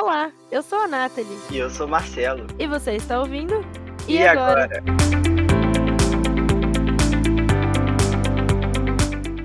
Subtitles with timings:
[0.00, 1.36] Olá, eu sou a Nathalie.
[1.50, 2.46] E eu sou o Marcelo.
[2.56, 3.66] E você está ouvindo?
[4.06, 4.66] E, e agora?
[4.66, 5.37] agora?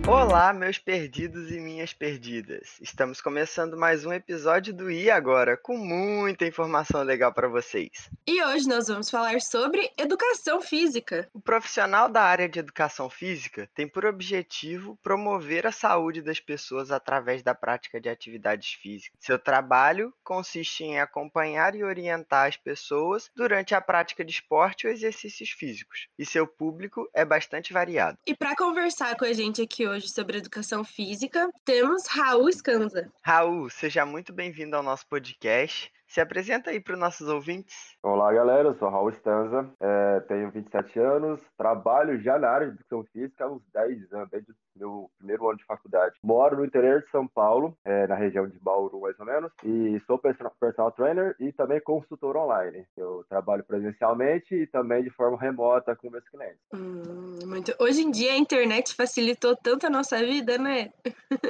[0.05, 2.77] Olá, meus perdidos e minhas perdidas.
[2.81, 8.09] Estamos começando mais um episódio do E Agora, com muita informação legal para vocês.
[8.27, 11.29] E hoje nós vamos falar sobre educação física.
[11.33, 16.91] O profissional da área de educação física tem por objetivo promover a saúde das pessoas
[16.91, 19.17] através da prática de atividades físicas.
[19.21, 24.91] Seu trabalho consiste em acompanhar e orientar as pessoas durante a prática de esporte ou
[24.91, 28.17] exercícios físicos, e seu público é bastante variado.
[28.27, 33.11] E para conversar com a gente aqui hoje, hoje sobre educação física, temos Raul Scanza.
[33.21, 35.91] Raul, seja muito bem-vindo ao nosso podcast.
[36.13, 37.97] Se apresenta aí para os nossos ouvintes.
[38.03, 38.67] Olá, galera.
[38.67, 43.45] Eu sou Raul Stanza, é, tenho 27 anos, trabalho já na área de educação física
[43.45, 46.13] há uns 10 anos, desde o meu primeiro ano de faculdade.
[46.23, 49.99] Moro no interior de São Paulo, é, na região de Bauru, mais ou menos, e
[50.05, 52.85] sou personal, personal trainer e também consultor online.
[52.95, 56.59] Eu trabalho presencialmente e também de forma remota com meus clientes.
[56.75, 57.73] Hum, muito.
[57.79, 60.91] Hoje em dia a internet facilitou tanto a nossa vida, né?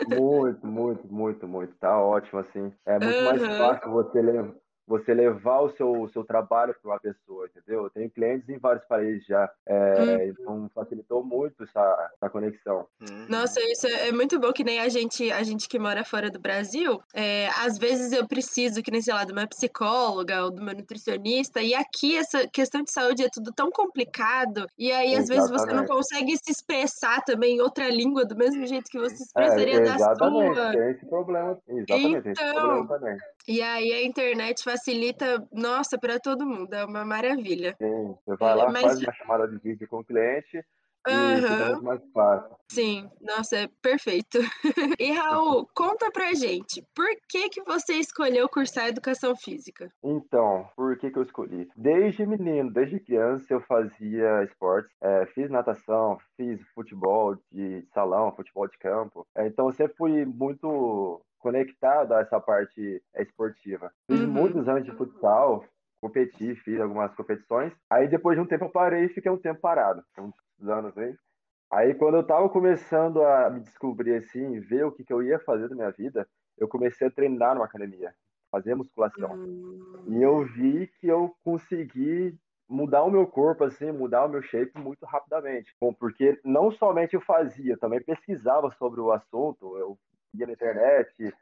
[0.08, 1.76] Muito, muito, muito, muito.
[1.76, 2.72] Tá ótimo, assim.
[2.86, 3.26] É muito uhum.
[3.26, 4.53] mais fácil você ler
[4.88, 7.84] você levar o seu, o seu trabalho para uma pessoa, entendeu?
[7.84, 10.24] Eu tenho clientes em vários países já, é, uhum.
[10.24, 12.88] então facilitou muito essa, essa conexão.
[13.02, 13.26] Uhum.
[13.30, 16.40] Nossa, isso é muito bom, que nem a gente, a gente que mora fora do
[16.40, 20.62] Brasil, é, às vezes eu preciso, que nem, sei lá, de uma psicóloga ou de
[20.62, 25.28] uma nutricionista, e aqui essa questão de saúde é tudo tão complicado, e aí às
[25.28, 29.16] vezes você não consegue se expressar também em outra língua do mesmo jeito que você
[29.16, 30.12] se expressaria é, da sua.
[30.14, 33.18] Exatamente, tem esse problema, exatamente, então, tem esse problema então, também.
[33.48, 37.76] E aí a internet facilita, nossa, para todo mundo, é uma maravilha.
[37.78, 38.82] Sim, você vai lá, é, mas...
[38.82, 40.64] faz uma chamada de vídeo com o cliente
[41.06, 42.00] Uhum.
[42.70, 44.40] Sim, nossa, é perfeito.
[45.00, 49.92] E Raul, conta pra gente, por que que você escolheu cursar Educação Física?
[50.02, 51.68] Então, por que que eu escolhi?
[51.76, 58.68] Desde menino, desde criança eu fazia esportes, é, fiz natação, fiz futebol de salão, futebol
[58.68, 63.92] de campo, é, então eu sempre fui muito conectado a essa parte esportiva.
[64.10, 64.28] Fiz uhum.
[64.28, 65.66] muitos anos de futsal,
[66.02, 67.74] competi, fiz algumas competições.
[67.90, 70.34] Aí depois de um tempo eu parei e fiquei um tempo parado, uns
[70.68, 71.14] anos aí.
[71.70, 75.38] Aí quando eu tava começando a me descobrir assim, ver o que, que eu ia
[75.40, 76.26] fazer da minha vida,
[76.58, 78.14] eu comecei a treinar numa academia,
[78.50, 79.34] fazer musculação.
[79.34, 80.06] Uhum.
[80.08, 82.38] E eu vi que eu consegui
[82.70, 85.76] mudar o meu corpo, assim, mudar o meu shape muito rapidamente.
[85.80, 89.98] Bom, porque não somente eu fazia, também pesquisava sobre o assunto, eu
[90.34, 91.34] ia na internet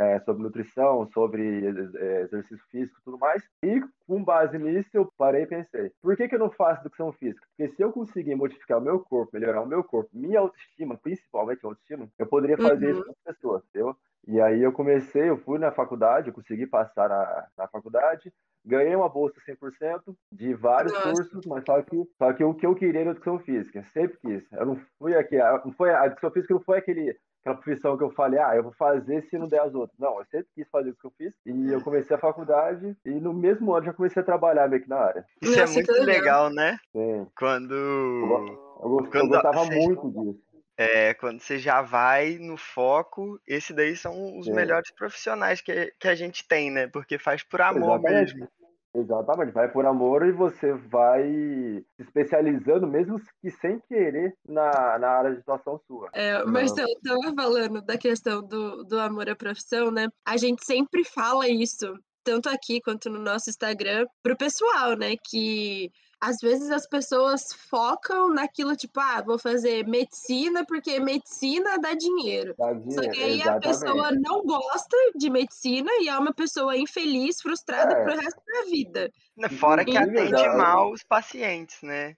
[0.00, 3.42] é, sobre nutrição, sobre é, exercício físico e tudo mais.
[3.62, 7.12] E com base nisso, eu parei e pensei: por que, que eu não faço educação
[7.12, 7.46] física?
[7.56, 11.64] Porque se eu conseguir modificar o meu corpo, melhorar o meu corpo, minha autoestima, principalmente
[11.64, 12.92] a autoestima, eu poderia fazer uhum.
[12.92, 13.96] isso com as pessoas, entendeu?
[14.26, 18.32] E aí eu comecei, eu fui na faculdade, eu consegui passar na, na faculdade,
[18.64, 21.12] ganhei uma bolsa 100% de vários Nossa.
[21.12, 24.52] cursos, mas só que, só que o que eu queria era educação física, sempre quis.
[24.52, 28.04] Eu não fui aqui, não foi, a educação física não foi aquele aquela profissão que
[28.04, 29.98] eu falei, ah, eu vou fazer se não der as outras.
[29.98, 31.34] Não, eu sempre quis fazer isso que eu fiz.
[31.46, 34.88] E eu comecei a faculdade e no mesmo ano já comecei a trabalhar meio que
[34.88, 35.24] na área.
[35.42, 36.78] Isso é muito legal, né?
[36.92, 37.26] Sim.
[37.36, 37.74] Quando.
[37.74, 39.74] Eu, eu, eu gostava você...
[39.74, 40.50] muito disso.
[40.76, 44.54] É, quando você já vai no foco, esse daí são os Sim.
[44.54, 46.86] melhores profissionais que, que a gente tem, né?
[46.86, 48.34] Porque faz por amor Exatamente.
[48.34, 48.48] mesmo.
[48.92, 55.08] Exatamente, vai por amor e você vai se especializando, mesmo que sem querer, na, na
[55.08, 56.08] área de atuação sua.
[56.12, 60.08] É, Marcelo, estava falando da questão do, do amor à profissão, né?
[60.26, 65.14] A gente sempre fala isso, tanto aqui quanto no nosso Instagram, pro pessoal, né?
[65.24, 71.94] Que às vezes as pessoas focam naquilo, tipo, ah, vou fazer medicina porque medicina dá
[71.94, 72.54] dinheiro.
[72.58, 73.66] Dá dinheiro Só que aí exatamente.
[73.66, 78.04] a pessoa não gosta de medicina e é uma pessoa infeliz, frustrada é.
[78.04, 79.10] pro resto da vida.
[79.58, 82.14] Fora que atende mal os pacientes, né?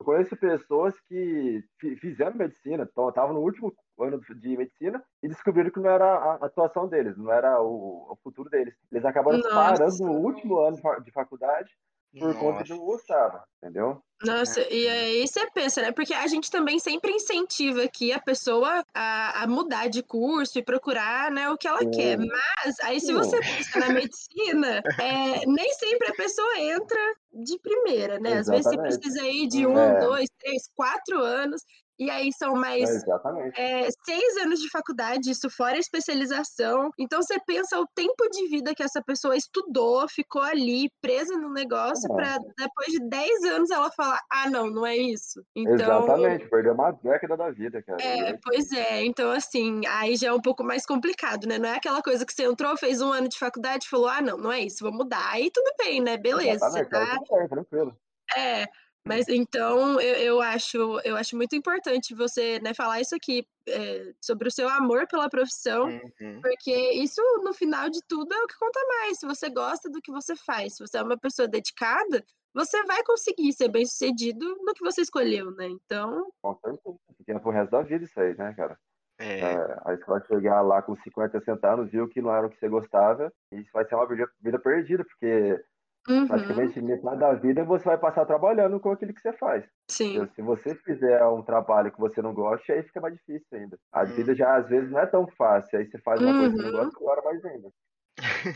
[0.00, 1.64] eu conheço pessoas que
[2.00, 6.86] fizeram medicina, estavam no último ano de medicina e descobriram que não era a atuação
[6.86, 8.74] deles, não era o, o futuro deles.
[8.92, 9.54] Eles acabaram Nossa.
[9.54, 11.70] parando no último ano de faculdade
[12.12, 12.38] por Nossa.
[12.38, 14.02] conta de não gostava, entendeu?
[14.24, 15.92] Nossa, e aí você pensa, né?
[15.92, 20.62] Porque a gente também sempre incentiva aqui a pessoa a, a mudar de curso e
[20.62, 22.18] procurar né, o que ela quer.
[22.18, 26.98] Mas aí, se você pensa na medicina, é, nem sempre a pessoa entra
[27.32, 28.38] de primeira, né?
[28.38, 30.00] Às vezes você precisa ir de um, é.
[30.00, 31.62] dois, três, quatro anos.
[31.98, 32.88] E aí são mais
[33.56, 36.90] é, é, seis anos de faculdade, isso fora especialização.
[36.98, 41.52] Então você pensa o tempo de vida que essa pessoa estudou, ficou ali presa no
[41.52, 42.14] negócio, é.
[42.14, 45.42] para depois de dez anos ela falar: ah, não, não é isso.
[45.56, 48.00] Então, Exatamente, perdeu uma década da vida, cara.
[48.00, 49.04] É, pois é.
[49.04, 51.58] Então, assim, aí já é um pouco mais complicado, né?
[51.58, 54.22] Não é aquela coisa que você entrou, fez um ano de faculdade e falou: ah,
[54.22, 55.30] não, não é isso, vou mudar.
[55.32, 56.16] Aí tudo bem, né?
[56.16, 56.66] Beleza.
[56.66, 57.36] Exatamente, você tá...
[57.36, 57.98] bem, tranquilo.
[58.36, 58.66] É,
[59.06, 64.12] mas então eu, eu, acho, eu acho muito importante você né, falar isso aqui é,
[64.20, 66.40] sobre o seu amor pela profissão, uhum.
[66.42, 69.18] porque isso, no final de tudo, é o que conta mais.
[69.18, 72.24] Se você gosta do que você faz, se você é uma pessoa dedicada,
[72.54, 75.68] você vai conseguir ser bem sucedido no que você escolheu, né?
[75.68, 76.30] Então.
[76.42, 78.78] Com certeza, porque é pro resto da vida isso aí, né, cara?
[79.18, 79.40] É.
[79.40, 82.50] É, aí você vai chegar lá com 50, 60 anos, viu que não era o
[82.50, 85.60] que você gostava, e isso vai ser uma vida, vida perdida, porque
[86.08, 86.26] Uhum.
[86.26, 89.64] Praticamente metade da vida você vai passar trabalhando com aquilo que você faz.
[89.90, 90.14] Sim.
[90.14, 93.78] Então, se você fizer um trabalho que você não gosta, aí fica mais difícil ainda.
[93.92, 94.06] A uhum.
[94.06, 95.78] vida já às vezes não é tão fácil.
[95.78, 96.38] Aí você faz uma uhum.
[96.38, 97.68] coisa que não gosta, agora mais ainda.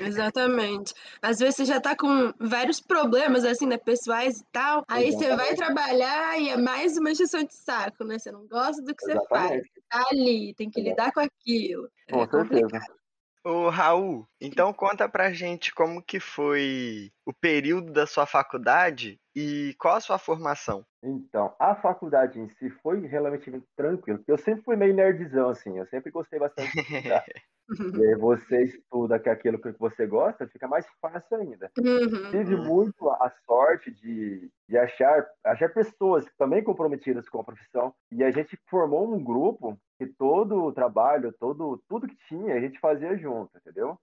[0.01, 0.95] Exatamente.
[1.21, 4.85] Às vezes você já tá com vários problemas, assim, né, pessoais e tal.
[4.89, 5.31] Aí Exatamente.
[5.31, 8.19] você vai trabalhar e é mais uma injeção de saco, né?
[8.19, 9.29] Você não gosta do que Exatamente.
[9.29, 9.63] você faz.
[9.63, 11.89] Você tá ali, tem que lidar com aquilo.
[12.11, 12.63] Com é certeza.
[12.63, 13.02] Complicado.
[13.45, 19.75] Ô, Raul, então conta pra gente como que foi o período da sua faculdade e
[19.79, 20.85] qual a sua formação?
[21.03, 25.79] Então, a faculdade em si foi relativamente tranquilo, porque eu sempre fui meio nerdzão, assim,
[25.79, 27.25] eu sempre gostei bastante de estudar.
[28.03, 31.71] e aí você estuda que aquilo que você gosta, fica mais fácil ainda.
[31.79, 32.31] Uhum.
[32.31, 38.23] Tive muito a sorte de, de achar, achar pessoas também comprometidas com a profissão, e
[38.23, 42.79] a gente formou um grupo que todo o trabalho, todo, tudo que tinha, a gente
[42.79, 43.99] fazia junto, entendeu?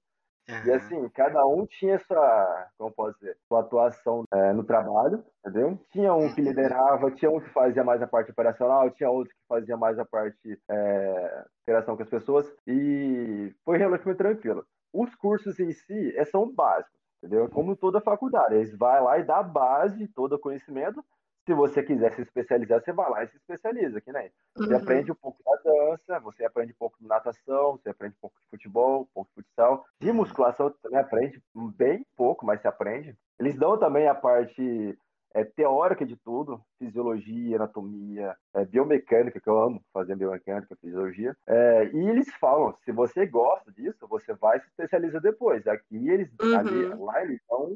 [0.48, 0.66] Uhum.
[0.66, 5.80] E assim, cada um tinha sua, como posso dizer, sua atuação é, no trabalho, entendeu?
[5.92, 6.48] Tinha um que uhum.
[6.48, 10.06] liderava, tinha um que fazia mais a parte operacional, tinha outro que fazia mais a
[10.06, 14.66] parte é, interação com as pessoas, e foi relativamente tranquilo.
[14.92, 17.48] Os cursos em si é, são básicos, entendeu?
[17.50, 21.04] Como toda faculdade, eles vai lá e dá a base, todo o conhecimento,
[21.50, 24.30] se você quiser se especializar, você vai lá e se especializa, que nem.
[24.56, 24.80] Você uhum.
[24.80, 28.36] aprende um pouco da dança, você aprende um pouco de natação, você aprende um pouco
[28.40, 29.84] de futebol, um pouco de futsal.
[30.00, 31.42] De musculação você também aprende
[31.76, 33.18] bem pouco, mas você aprende.
[33.40, 34.96] Eles dão também a parte
[35.34, 41.36] é, teórica de tudo, fisiologia, anatomia, é, biomecânica, que eu amo fazer biomecânica, fisiologia.
[41.48, 45.66] É, e eles falam, se você gosta disso, você vai se especializar depois.
[45.66, 46.56] Aqui eles, uhum.
[46.56, 47.76] ali, lá eles dão,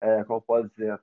[0.00, 1.00] é, como pode dizer,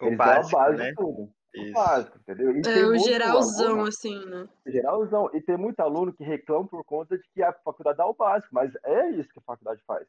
[0.00, 0.88] eles básico, dão a base né?
[0.88, 1.32] de tudo.
[1.54, 1.72] Isso.
[1.72, 2.56] Básico, entendeu?
[2.56, 4.48] E é o geralzão, aluno, assim, né?
[4.66, 5.30] Geralzão.
[5.34, 8.54] E tem muito aluno que reclama por conta de que a faculdade dá o básico,
[8.54, 10.06] mas é isso que a faculdade faz.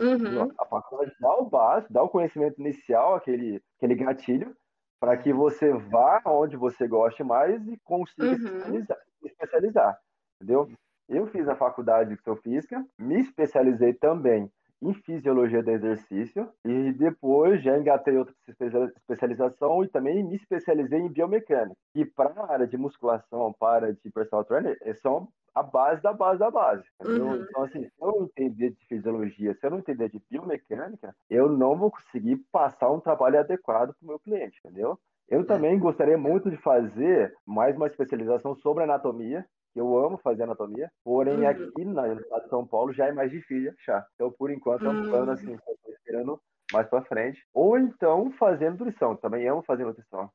[0.00, 0.50] Uhum.
[0.58, 4.56] A faculdade dá o básico, dá o conhecimento inicial, aquele, aquele gatilho,
[5.00, 8.38] para que você vá onde você goste mais e consiga uhum.
[8.38, 10.00] se, especializar, se especializar,
[10.36, 10.70] entendeu?
[11.08, 14.50] Eu fiz a faculdade de física, me especializei também
[14.90, 18.34] em fisiologia do exercício e depois já engatei outra
[18.98, 21.76] especialização e também me especializei em biomecânica.
[21.94, 26.12] E para a área de musculação, para de personal trainer, é são a base da
[26.12, 26.84] base da base.
[27.04, 27.36] Uhum.
[27.36, 31.48] Então, assim, se eu não entender de fisiologia, se eu não entender de biomecânica, eu
[31.48, 34.98] não vou conseguir passar um trabalho adequado para o meu cliente, entendeu?
[35.28, 35.44] Eu é.
[35.44, 39.46] também gostaria muito de fazer mais uma especialização sobre anatomia,
[39.78, 41.48] eu amo fazer anatomia, porém uhum.
[41.48, 44.06] aqui no estado de São Paulo já é mais difícil de achar.
[44.14, 45.32] Então, por enquanto, é um plano uhum.
[45.32, 46.40] assim, que eu tô esperando
[46.72, 47.44] mais pra frente.
[47.52, 50.30] Ou então fazer nutrição, também amo fazer nutrição.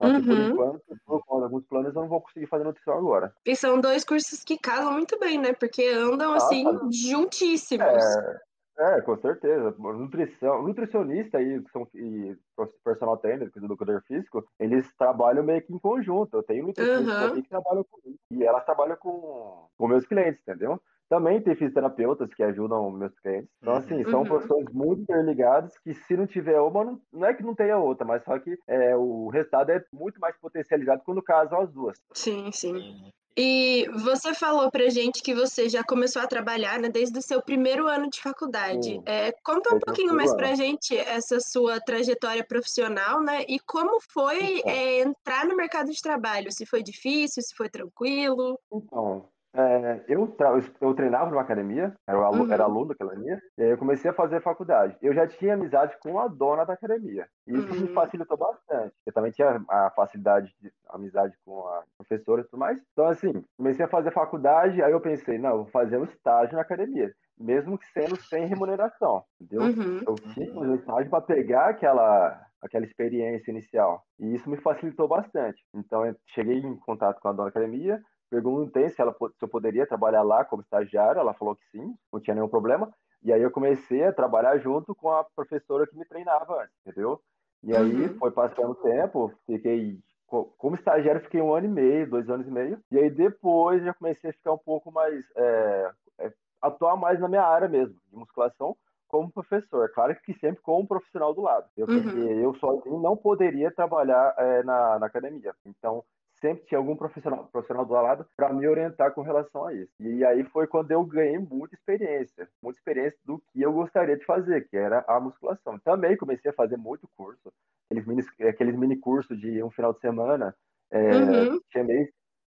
[0.00, 0.48] Só que, por uhum.
[0.50, 3.32] enquanto, por alguns planos, eu não vou conseguir fazer nutrição agora.
[3.46, 5.54] E são dois cursos que casam muito bem, né?
[5.54, 7.86] Porque andam ah, assim, juntíssimos.
[7.86, 8.40] É,
[8.78, 9.74] é, com certeza.
[9.78, 12.36] Nutrição, nutricionista e, são, e
[12.84, 16.36] personal trainer, que é educador físico, eles trabalham meio que em conjunto.
[16.36, 17.42] Eu tenho nutricionistas uhum.
[17.42, 18.18] que trabalham comigo.
[18.30, 20.80] E elas trabalham com, com meus clientes, entendeu?
[21.08, 23.48] Também tem fisioterapeutas que ajudam meus clientes.
[23.62, 23.78] Então, uhum.
[23.78, 24.26] assim, são uhum.
[24.26, 28.04] profissões muito interligadas que se não tiver uma, não, não é que não tenha outra,
[28.04, 31.96] mas só que é, o resultado é muito mais potencializado quando casam as duas.
[32.12, 33.10] Sim, sim.
[33.36, 37.42] E você falou pra gente que você já começou a trabalhar né, desde o seu
[37.42, 39.00] primeiro ano de faculdade.
[39.04, 43.44] É, conta um pouquinho mais pra gente essa sua trajetória profissional, né?
[43.46, 46.50] E como foi é, entrar no mercado de trabalho?
[46.50, 48.58] Se foi difícil, se foi tranquilo?
[48.72, 50.36] Então, é, eu,
[50.80, 52.52] eu treinava numa academia, era, aluno, uhum.
[52.52, 54.96] era aluno da academia, e aí eu comecei a fazer faculdade.
[55.00, 57.26] Eu já tinha amizade com a dona da academia.
[57.46, 57.80] E isso uhum.
[57.80, 58.94] me facilitou bastante.
[59.06, 62.80] Eu também tinha a facilidade de amizade com a professora e tudo mais.
[62.92, 66.62] Então, assim, comecei a fazer faculdade, aí eu pensei, não, vou fazer um estágio na
[66.62, 69.66] academia mesmo que sendo sem remuneração, entendeu?
[69.66, 70.00] Uhum.
[70.06, 74.02] Eu fiz um estágio para pegar aquela aquela experiência inicial.
[74.18, 75.62] E isso me facilitou bastante.
[75.74, 79.48] Então, eu cheguei em contato com a dona da academia, perguntei se, ela, se eu
[79.48, 82.92] poderia trabalhar lá como estagiário, ela falou que sim, não tinha nenhum problema.
[83.22, 87.20] E aí eu comecei a trabalhar junto com a professora que me treinava antes, entendeu?
[87.62, 88.18] E aí uhum.
[88.18, 92.50] foi passando o tempo, fiquei como estagiário fiquei um ano e meio, dois anos e
[92.50, 92.80] meio.
[92.90, 97.28] E aí depois já comecei a ficar um pouco mais é, é, atuar mais na
[97.28, 98.76] minha área mesmo, de musculação,
[99.08, 99.88] como professor.
[99.90, 101.66] Claro que sempre com um profissional do lado.
[101.76, 102.40] Eu, uhum.
[102.40, 105.54] Eu sozinho não poderia trabalhar é, na, na academia.
[105.64, 106.04] Então,
[106.46, 109.90] sempre tinha algum profissional, profissional do lado para me orientar com relação a isso.
[109.98, 114.24] E aí foi quando eu ganhei muita experiência, muita experiência do que eu gostaria de
[114.24, 115.78] fazer, que era a musculação.
[115.80, 117.52] Também comecei a fazer muito curso,
[117.90, 120.54] aqueles mini, aqueles mini cursos de um final de semana.
[120.90, 121.60] É, uhum.
[121.68, 122.08] tinha, mês,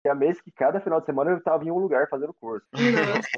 [0.02, 2.66] tinha mês que cada final de semana eu estava em um lugar fazendo curso.
[2.74, 3.28] Nossa.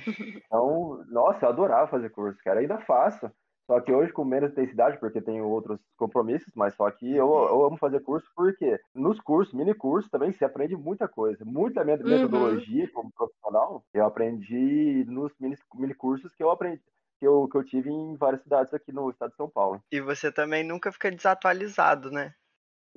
[0.44, 2.60] então, nossa, eu adorava fazer curso, cara.
[2.60, 3.30] Ainda faço.
[3.66, 7.48] Só que hoje com menos intensidade, porque tenho outros compromissos, mas só que eu, uhum.
[7.48, 11.44] eu amo fazer curso porque nos cursos, mini cursos, também se aprende muita coisa.
[11.44, 12.04] Muita minha uhum.
[12.04, 16.82] metodologia como profissional, eu aprendi nos mini, mini cursos que eu aprendi.
[17.20, 19.80] Que eu, que eu tive em várias cidades aqui no estado de São Paulo.
[19.90, 22.34] E você também nunca fica desatualizado, né?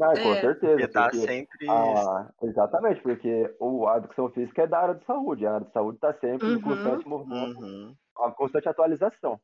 [0.02, 0.42] Ah, com é.
[0.42, 0.74] certeza.
[0.74, 1.70] Porque tá sempre.
[1.70, 5.46] Ah, exatamente, porque o, a educação física é da área de saúde.
[5.46, 6.56] A área de saúde está sempre uhum.
[6.56, 7.96] em constante movimento, uhum.
[8.18, 9.40] a constante atualização.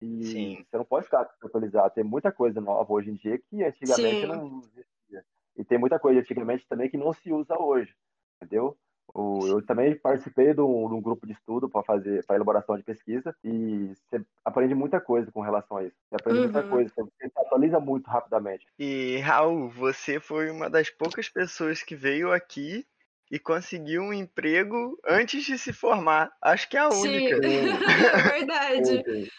[0.00, 0.66] E Sim.
[0.68, 1.94] você não pode ficar atualizado.
[1.94, 4.26] Tem muita coisa nova hoje em dia que antigamente Sim.
[4.26, 5.24] não existia.
[5.56, 7.94] E tem muita coisa antigamente também que não se usa hoje.
[8.36, 8.76] Entendeu?
[9.14, 12.82] Eu também participei de um, de um grupo de estudo para fazer para elaboração de
[12.82, 15.96] pesquisa e você aprende muita coisa com relação a isso.
[16.08, 16.44] Você aprende uhum.
[16.44, 18.66] muita coisa, você se atualiza muito rapidamente.
[18.78, 22.84] E Raul, você foi uma das poucas pessoas que veio aqui
[23.30, 26.30] e conseguiu um emprego antes de se formar.
[26.42, 27.36] Acho que é a única.
[27.36, 27.68] Sim,
[28.12, 29.30] é verdade.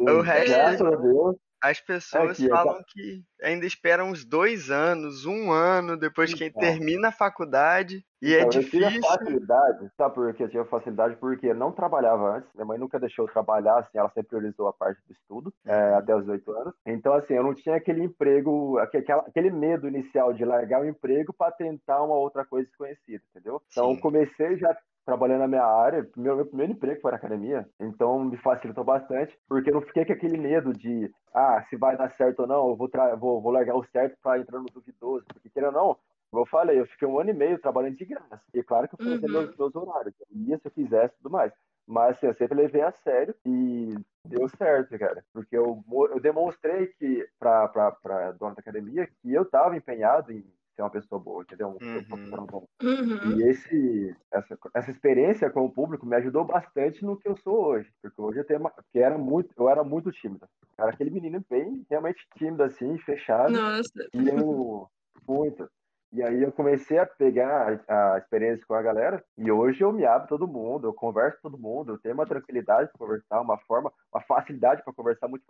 [0.00, 1.36] O resto, Graças a Deus.
[1.62, 6.60] As pessoas Aqui, falam que ainda esperam uns dois anos, um ano depois que então,
[6.60, 8.04] termina a faculdade.
[8.22, 8.82] E é então, é difícil.
[8.82, 11.16] Eu tive facilidade, sabe por que eu tinha facilidade?
[11.16, 12.50] Porque não trabalhava antes.
[12.54, 15.74] Minha mãe nunca deixou eu trabalhar, assim, ela sempre priorizou a parte do estudo, é,
[15.74, 15.96] uhum.
[15.96, 16.74] até os oito anos.
[16.86, 21.32] Então, assim, eu não tinha aquele emprego, aquele, aquele medo inicial de largar o emprego
[21.32, 23.62] para tentar uma outra coisa desconhecida, entendeu?
[23.70, 27.66] Então, eu comecei já trabalhando na minha área, meu, meu primeiro emprego foi na academia,
[27.80, 31.96] então me facilitou bastante, porque eu não fiquei com aquele medo de, ah, se vai
[31.96, 35.26] dar certo ou não, eu vou, vou, vou largar o certo para entrar no duvidoso,
[35.26, 35.96] porque querendo ou não,
[36.30, 38.94] como eu falei, eu fiquei um ano e meio trabalhando de graça, e claro que
[38.94, 39.32] eu fazia uhum.
[39.32, 41.52] meus, meus horários, eu ia se eu quisesse e tudo mais,
[41.90, 43.94] mas assim, eu sempre levei a sério e
[44.24, 45.24] deu certo, cara.
[45.32, 50.32] Porque eu, eu demonstrei que, pra, pra, pra dona da academia, que eu tava empenhado
[50.32, 50.44] em
[50.80, 51.76] ser uma pessoa boa, entendeu?
[51.80, 52.46] Um uhum.
[52.46, 52.66] bom.
[52.82, 53.38] Uhum.
[53.38, 57.66] E esse, essa, essa experiência com o público me ajudou bastante no que eu sou
[57.66, 57.92] hoje.
[58.02, 60.46] Porque hoje eu tenho uma, porque era muito, eu era muito tímido.
[60.78, 63.52] Era aquele menino bem realmente tímido, assim, fechado.
[63.52, 64.08] Nossa.
[64.14, 64.88] E eu,
[65.28, 65.68] muito.
[66.12, 69.92] E aí eu comecei a pegar a, a, experiência com a galera e hoje eu
[69.92, 73.40] me abro todo mundo, eu converso com todo mundo, eu tenho uma tranquilidade para conversar,
[73.40, 75.44] uma forma, uma facilidade para conversar muito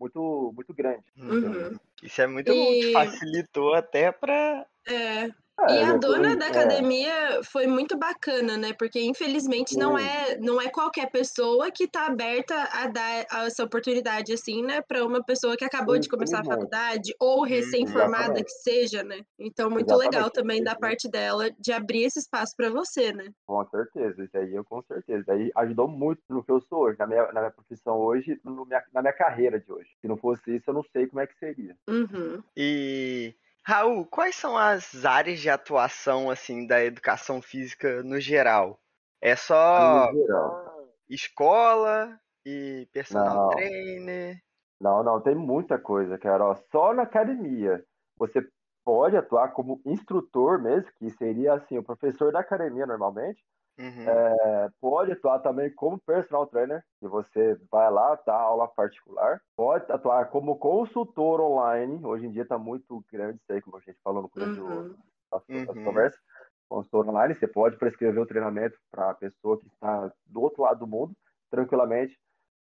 [0.00, 1.04] muito muito grande.
[1.18, 1.78] Uhum.
[2.02, 2.92] Isso é muito e...
[2.92, 5.30] bom, facilitou até para é.
[5.58, 6.50] É, e a dona da é.
[6.50, 8.74] academia foi muito bacana, né?
[8.74, 14.32] Porque infelizmente não é, não é qualquer pessoa que está aberta a dar essa oportunidade
[14.32, 19.02] assim, né, para uma pessoa que acabou de começar a faculdade ou recém-formada que seja,
[19.02, 19.22] né?
[19.38, 20.14] Então muito Exatamente.
[20.14, 23.32] legal também da parte dela de abrir esse espaço para você, né?
[23.46, 25.32] Com certeza, isso aí eu com certeza.
[25.32, 28.84] Aí ajudou muito no que eu sou hoje, na minha, na minha profissão hoje, minha,
[28.92, 29.88] na minha carreira de hoje.
[30.00, 31.76] Se não fosse isso, eu não sei como é que seria.
[31.88, 32.42] Uhum.
[32.56, 33.34] E
[33.68, 38.78] Raul, quais são as áreas de atuação assim da educação física no geral?
[39.20, 40.08] É só
[41.10, 43.48] escola e personal não.
[43.48, 44.36] trainer?
[44.80, 46.54] Não, não, tem muita coisa, cara.
[46.70, 47.84] Só na academia.
[48.16, 48.46] Você
[48.84, 53.44] pode atuar como instrutor mesmo, que seria assim, o professor da academia normalmente.
[53.78, 54.08] Uhum.
[54.08, 59.40] É, pode atuar também como personal trainer, que você vai lá, dá aula particular.
[59.54, 62.04] Pode atuar como consultor online.
[62.04, 64.94] Hoje em dia está muito grande isso aí, como a gente falou no começo uhum.
[65.30, 65.84] da, uhum.
[65.84, 66.18] conversa.
[66.68, 70.80] Consultor online, você pode prescrever o treinamento para a pessoa que está do outro lado
[70.80, 71.14] do mundo,
[71.50, 72.18] tranquilamente.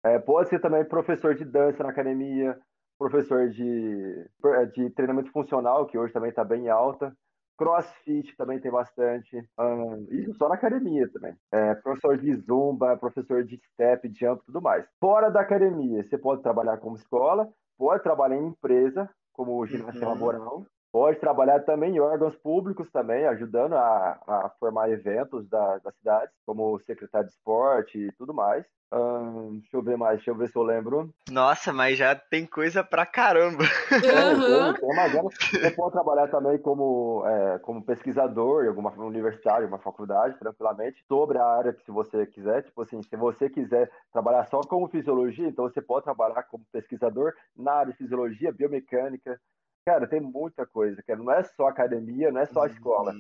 [0.05, 2.59] É, pode ser também professor de dança na academia,
[2.99, 4.29] professor de,
[4.75, 7.17] de treinamento funcional, que hoje também está bem alta.
[7.57, 9.37] Crossfit também tem bastante.
[9.59, 11.35] Um, isso só na academia também.
[11.51, 14.87] É, professor de zumba, professor de step, jump, tudo mais.
[15.01, 17.49] Fora da academia, você pode trabalhar como escola,
[17.79, 20.13] pode trabalhar em empresa, como ginástica uhum.
[20.13, 25.93] laboral, Pode trabalhar também em órgãos públicos também, ajudando a, a formar eventos da, da
[25.93, 28.65] cidade, como secretário de esporte e tudo mais.
[28.91, 31.13] Hum, deixa eu ver mais, deixa eu ver se eu lembro.
[31.31, 33.65] Nossa, mas já tem coisa pra caramba.
[34.07, 34.73] Uhum.
[34.73, 41.05] É, você pode trabalhar também como, é, como pesquisador em alguma universidade, alguma faculdade, tranquilamente,
[41.07, 42.63] sobre a área que se você quiser.
[42.63, 47.35] Tipo assim, se você quiser trabalhar só com fisiologia, então você pode trabalhar como pesquisador
[47.55, 49.39] na área de fisiologia, biomecânica,
[49.87, 51.21] Cara, tem muita coisa, cara.
[51.21, 53.15] Não é só academia, não é só a escola.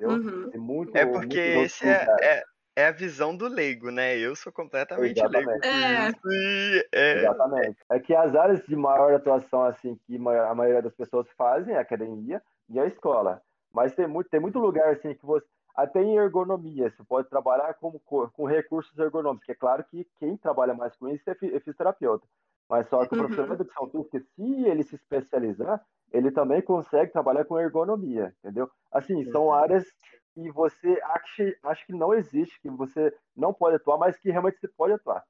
[0.00, 0.50] Uhum.
[0.50, 2.42] Tem muito, é porque muito esse é, é,
[2.74, 4.18] é, a visão do leigo, né?
[4.18, 5.64] Eu sou completamente Exatamente.
[5.64, 6.88] leigo.
[6.92, 7.12] É.
[7.12, 7.18] é.
[7.18, 7.76] Exatamente.
[7.88, 11.78] É que as áreas de maior atuação, assim, que a maioria das pessoas fazem é
[11.78, 13.40] a academia e a escola.
[13.72, 15.46] Mas tem muito, tem muito lugar, assim, que você.
[15.74, 20.36] Até em ergonomia, você pode trabalhar com, com recursos ergonômicos, que é claro que quem
[20.36, 22.26] trabalha mais com isso é, é fisioterapeuta.
[22.72, 27.12] Mas só que o professor de educação física, se ele se especializar, ele também consegue
[27.12, 28.70] trabalhar com ergonomia, entendeu?
[28.90, 29.52] Assim, são uhum.
[29.52, 29.84] áreas
[30.32, 34.58] que você acha, acha que não existe, que você não pode atuar, mas que realmente
[34.58, 35.22] você pode atuar,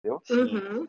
[0.00, 0.20] entendeu?
[0.28, 0.88] Uhum.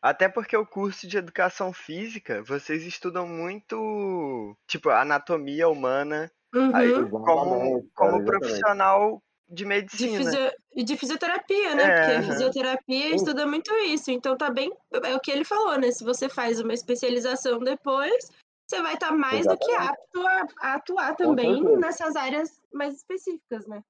[0.00, 6.70] Até porque o curso de educação física, vocês estudam muito, tipo, anatomia humana, uhum.
[6.72, 10.18] aí, como, como profissional de medicina.
[10.18, 10.52] De fisio...
[10.74, 11.82] E de fisioterapia, né?
[11.82, 14.10] É, Porque a fisioterapia estuda muito isso.
[14.10, 14.72] Então tá bem.
[15.02, 15.90] É o que ele falou, né?
[15.90, 18.30] Se você faz uma especialização depois,
[18.68, 19.60] você vai estar tá mais Exatamente.
[19.60, 23.82] do que apto a, a atuar também nessas áreas mais específicas, né?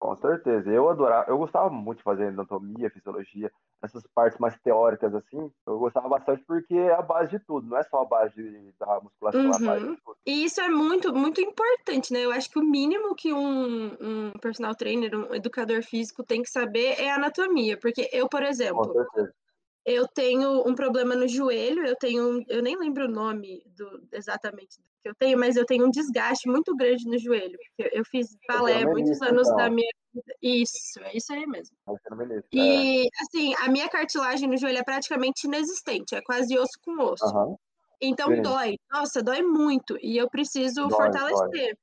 [0.00, 0.68] Com certeza.
[0.68, 5.50] Eu adorava, eu gostava muito de fazer anatomia, fisiologia, essas partes mais teóricas assim.
[5.66, 8.72] Eu gostava bastante porque é a base de tudo, não é só a base de,
[8.78, 9.54] da musculação, uhum.
[9.54, 10.16] a base de tudo.
[10.26, 12.24] E isso é muito, muito importante, né?
[12.24, 16.50] Eu acho que o mínimo que um, um personal trainer, um educador físico tem que
[16.50, 19.32] saber é anatomia, porque eu, por exemplo, Com certeza
[19.84, 24.78] eu tenho um problema no joelho, eu tenho, eu nem lembro o nome do, exatamente
[25.02, 27.58] que eu tenho, mas eu tenho um desgaste muito grande no joelho.
[27.78, 29.56] Eu fiz balé muitos anos então.
[29.56, 30.34] da minha vida.
[30.40, 31.76] Isso, é isso aí mesmo.
[32.52, 37.24] E, assim, a minha cartilagem no joelho é praticamente inexistente, é quase osso com osso.
[37.26, 37.56] Uhum.
[38.00, 38.42] Então Sim.
[38.42, 41.66] dói, nossa, dói muito, e eu preciso dói, fortalecer.
[41.66, 41.74] Dói.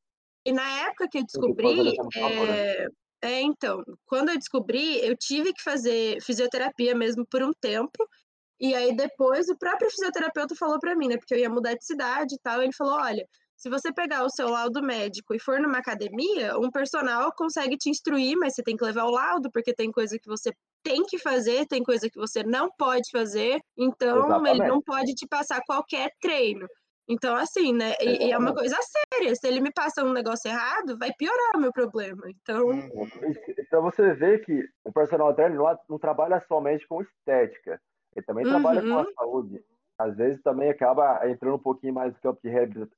[0.46, 2.88] E na época que eu descobri, é,
[3.22, 8.08] é, então, quando eu descobri, eu tive que fazer fisioterapia mesmo por um tempo.
[8.60, 11.86] E aí depois o próprio fisioterapeuta falou para mim, né, porque eu ia mudar de
[11.86, 13.26] cidade e tal, ele falou: "Olha,
[13.60, 17.90] se você pegar o seu laudo médico e for numa academia, um personal consegue te
[17.90, 21.20] instruir, mas você tem que levar o laudo, porque tem coisa que você tem que
[21.20, 24.62] fazer, tem coisa que você não pode fazer, então Exatamente.
[24.62, 26.66] ele não pode te passar qualquer treino.
[27.10, 27.96] Então, assim, né?
[28.00, 28.78] E, e, é uma coisa
[29.12, 29.36] séria.
[29.36, 32.22] Se ele me passa um negócio errado, vai piorar o meu problema.
[32.30, 32.68] Então.
[32.68, 33.10] Uhum.
[33.58, 37.82] Então você vê que o personal trainer não, não trabalha somente com estética.
[38.16, 38.52] Ele também uhum.
[38.52, 39.14] trabalha com a uhum.
[39.14, 39.64] saúde.
[39.98, 42.50] Às vezes também acaba entrando um pouquinho mais no campo de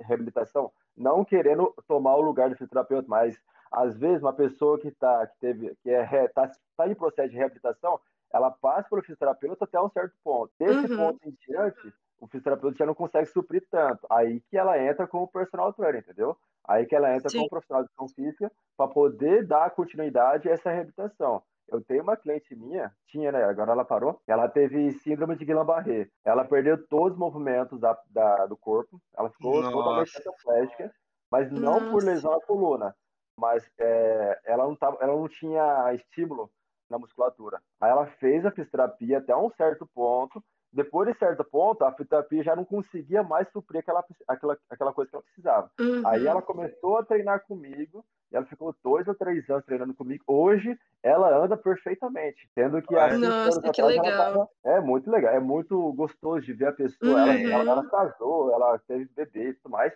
[0.01, 3.35] reabilitação, não querendo tomar o lugar do fisioterapeuta, mas
[3.71, 7.37] às vezes uma pessoa que está que teve que é tá, tá em processo de
[7.37, 7.99] reabilitação,
[8.31, 10.51] ela passa pelo fisioterapeuta até um certo ponto.
[10.59, 10.97] Desse uhum.
[10.97, 14.05] ponto em diante, o fisioterapeuta já não consegue suprir tanto.
[14.09, 16.37] Aí que ela entra como personal trainer, entendeu?
[16.67, 17.39] Aí que ela entra Sim.
[17.39, 21.41] como profissional de educação física para poder dar continuidade a essa reabilitação.
[21.71, 23.43] Eu tenho uma cliente minha, tinha, né?
[23.45, 24.21] Agora ela parou.
[24.27, 26.09] Ela teve síndrome de Guillain-Barré.
[26.25, 29.01] Ela perdeu todos os movimentos da, da do corpo.
[29.17, 29.71] Ela ficou Nossa.
[29.71, 30.93] totalmente tetraplégica,
[31.31, 31.91] mas não Nossa.
[31.91, 32.95] por lesão na coluna.
[33.37, 36.51] Mas é, ela, não tava, ela não tinha estímulo
[36.89, 37.61] na musculatura.
[37.79, 42.43] Aí ela fez a fisioterapia até um certo ponto, depois de certo ponto, a fisioterapia
[42.43, 45.71] já não conseguia mais suprir aquela, aquela, aquela coisa que ela precisava.
[45.79, 46.07] Uhum.
[46.07, 50.23] Aí ela começou a treinar comigo, ela ficou dois ou três anos treinando comigo.
[50.25, 54.33] Hoje, ela anda perfeitamente, tendo que há Nossa, que atrás, legal.
[54.33, 54.49] Tava...
[54.63, 57.23] É muito legal, é muito gostoso de ver a pessoa.
[57.23, 57.29] Uhum.
[57.29, 59.93] Ela, ela, ela, casou, ela teve bebê e tudo mais.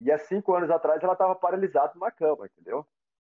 [0.00, 2.86] E há cinco anos atrás, ela estava paralisada numa cama, entendeu?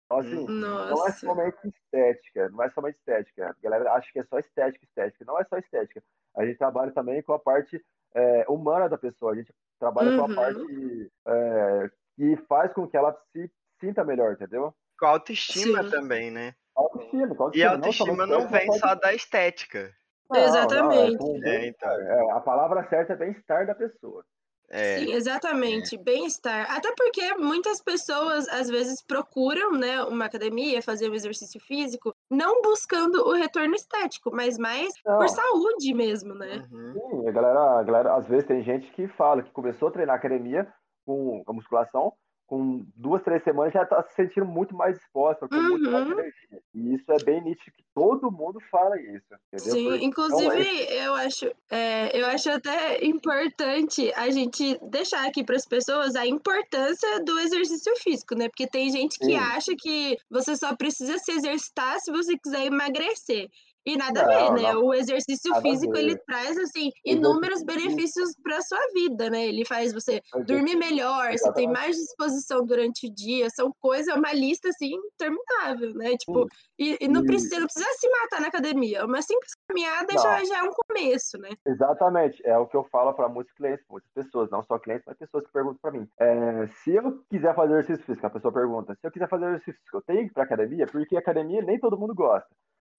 [0.05, 0.91] Então, assim, Nossa.
[0.91, 3.49] não é somente estética, não é somente estética.
[3.49, 5.25] A galera acha que é só estética, estética.
[5.25, 6.03] Não é só estética.
[6.37, 7.83] A gente trabalha também com a parte
[8.15, 9.33] é, humana da pessoa.
[9.33, 10.19] A gente trabalha uhum.
[10.19, 10.35] com a uhum.
[10.35, 13.51] parte é, que faz com que ela se
[13.83, 14.73] sinta melhor, entendeu?
[14.99, 15.91] Com a autoestima Sim.
[15.91, 16.55] também, né?
[16.77, 17.65] Autoestima, com autoestima.
[17.65, 19.93] E a autoestima não, não vem só da estética.
[20.31, 21.19] Não, Exatamente.
[21.19, 21.91] Não, é, é, então.
[21.91, 24.25] É, a palavra certa é bem-estar da pessoa.
[24.71, 25.99] É, Sim, exatamente, é.
[25.99, 26.71] bem-estar.
[26.75, 32.63] Até porque muitas pessoas às vezes procuram, né, uma academia, fazer um exercício físico, não
[32.63, 35.19] buscando o retorno estético, mas mais não.
[35.19, 36.67] por saúde mesmo, né?
[36.73, 36.95] Uhum.
[36.95, 40.17] Sim, a galera, a galera, às vezes tem gente que fala que começou a treinar
[40.17, 40.67] academia
[41.05, 42.15] com a musculação
[42.53, 45.71] com duas, três semanas já está se sentindo muito mais disposta, com uhum.
[45.71, 46.63] muito mais energia.
[46.75, 49.25] E isso é bem nítido que todo mundo fala isso.
[49.51, 49.73] Entendeu?
[49.73, 51.07] Sim, Porque, inclusive é...
[51.07, 56.27] eu acho, é, eu acho até importante a gente deixar aqui para as pessoas a
[56.27, 58.51] importância do exercício físico, né?
[58.51, 59.37] Porque tem gente que Sim.
[59.37, 63.49] acha que você só precisa se exercitar se você quiser emagrecer.
[63.85, 64.73] E nada não, a ver, né?
[64.73, 64.85] Não.
[64.85, 69.47] O exercício físico ele traz assim inúmeros benefícios para sua vida, né?
[69.47, 74.15] Ele faz você dormir melhor, você tem mais disposição durante o dia, são coisas, é
[74.15, 76.17] uma lista assim interminável, né?
[76.17, 76.47] Tipo,
[76.79, 80.59] e, e não precisa, não precisa se matar na academia, uma simples caminhada já, já
[80.59, 81.51] é um começo, né?
[81.67, 85.17] Exatamente, é o que eu falo para muitos clientes, muitas pessoas, não só clientes, mas
[85.17, 86.09] pessoas que perguntam para mim.
[86.21, 89.81] É, se eu quiser fazer exercício físico, a pessoa pergunta, se eu quiser fazer exercício
[89.81, 92.49] físico, eu tenho que ir para academia, porque academia nem todo mundo gosta.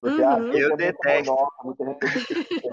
[0.03, 0.27] Porque uhum.
[0.27, 1.33] ah, eu detesto.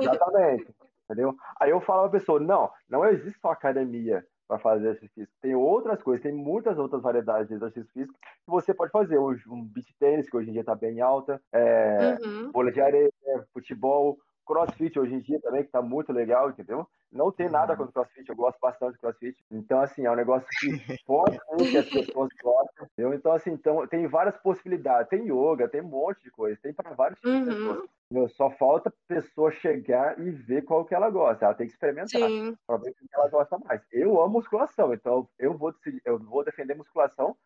[0.01, 0.67] Exatamente.
[1.05, 1.37] Entendeu?
[1.61, 5.33] Aí eu falo pra pessoa, não, não existe só academia para fazer exercício físico.
[5.41, 9.17] Tem outras coisas, tem muitas outras variedades de exercício físico que você pode fazer.
[9.17, 12.51] Um beach tênis, que hoje em dia está bem alta, é, uhum.
[12.51, 13.13] bola de areia,
[13.53, 14.19] futebol,
[14.51, 16.87] crossfit hoje em dia também, que está muito legal, entendeu?
[17.13, 17.79] Não tem nada uhum.
[17.79, 19.37] contra crossfit, eu gosto bastante de crossfit.
[19.51, 20.69] Então, assim, é um negócio que
[21.07, 23.15] pode ser que as pessoas gostam, entendeu?
[23.15, 25.09] Então, assim, então, tem várias possibilidades.
[25.09, 27.45] Tem yoga, tem um monte de coisa, tem para vários tipos uhum.
[27.45, 27.91] de pessoas.
[28.11, 28.29] Entendeu?
[28.31, 31.45] Só falta a pessoa chegar e ver qual que ela gosta.
[31.45, 32.21] Ela tem que experimentar
[32.67, 33.81] para ver o que ela gosta mais.
[33.93, 37.37] Eu amo musculação, então eu vou, decidir, eu vou defender musculação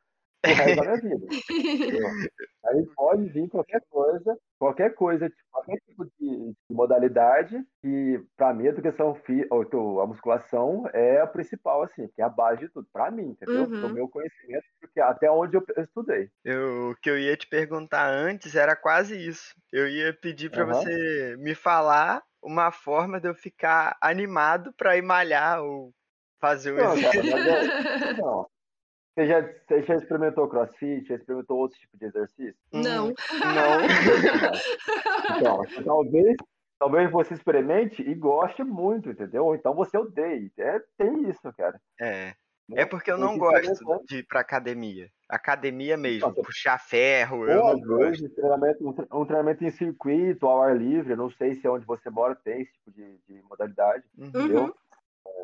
[0.50, 1.26] o resto da minha vida.
[2.66, 8.66] Aí pode vir qualquer coisa, qualquer coisa, qualquer tipo de, de modalidade, que para mim
[8.66, 12.88] a educação física, a musculação é a principal, assim, que é a base de tudo,
[12.90, 13.64] para mim, entendeu?
[13.64, 13.86] Uhum.
[13.86, 16.30] O meu conhecimento, porque até onde eu estudei.
[16.42, 19.54] Eu, o que eu ia te perguntar antes era quase isso.
[19.70, 20.72] Eu ia pedir para uhum.
[20.72, 25.92] você me falar uma forma de eu ficar animado para ir malhar ou
[26.40, 27.30] fazer o não, exercício.
[27.30, 28.46] Cara, é, não,
[29.14, 31.06] você já, você já experimentou crossfit?
[31.06, 32.56] Já experimentou outro tipo de exercício?
[32.72, 33.06] Não.
[33.06, 33.80] Não.
[35.38, 36.36] então, talvez,
[36.78, 39.46] talvez você experimente e goste muito, entendeu?
[39.46, 40.52] Ou então você odeie.
[40.58, 41.80] É, tem isso, cara.
[42.00, 42.34] É.
[42.72, 45.10] É porque eu não gosto de ir pra academia.
[45.28, 48.28] Academia mesmo, não, puxar ferro, eu não gosto.
[48.30, 52.34] Treinamento, um treinamento em circuito, ao ar livre, não sei se é onde você mora
[52.34, 54.28] tem esse tipo de, de modalidade, uhum.
[54.28, 54.76] entendeu?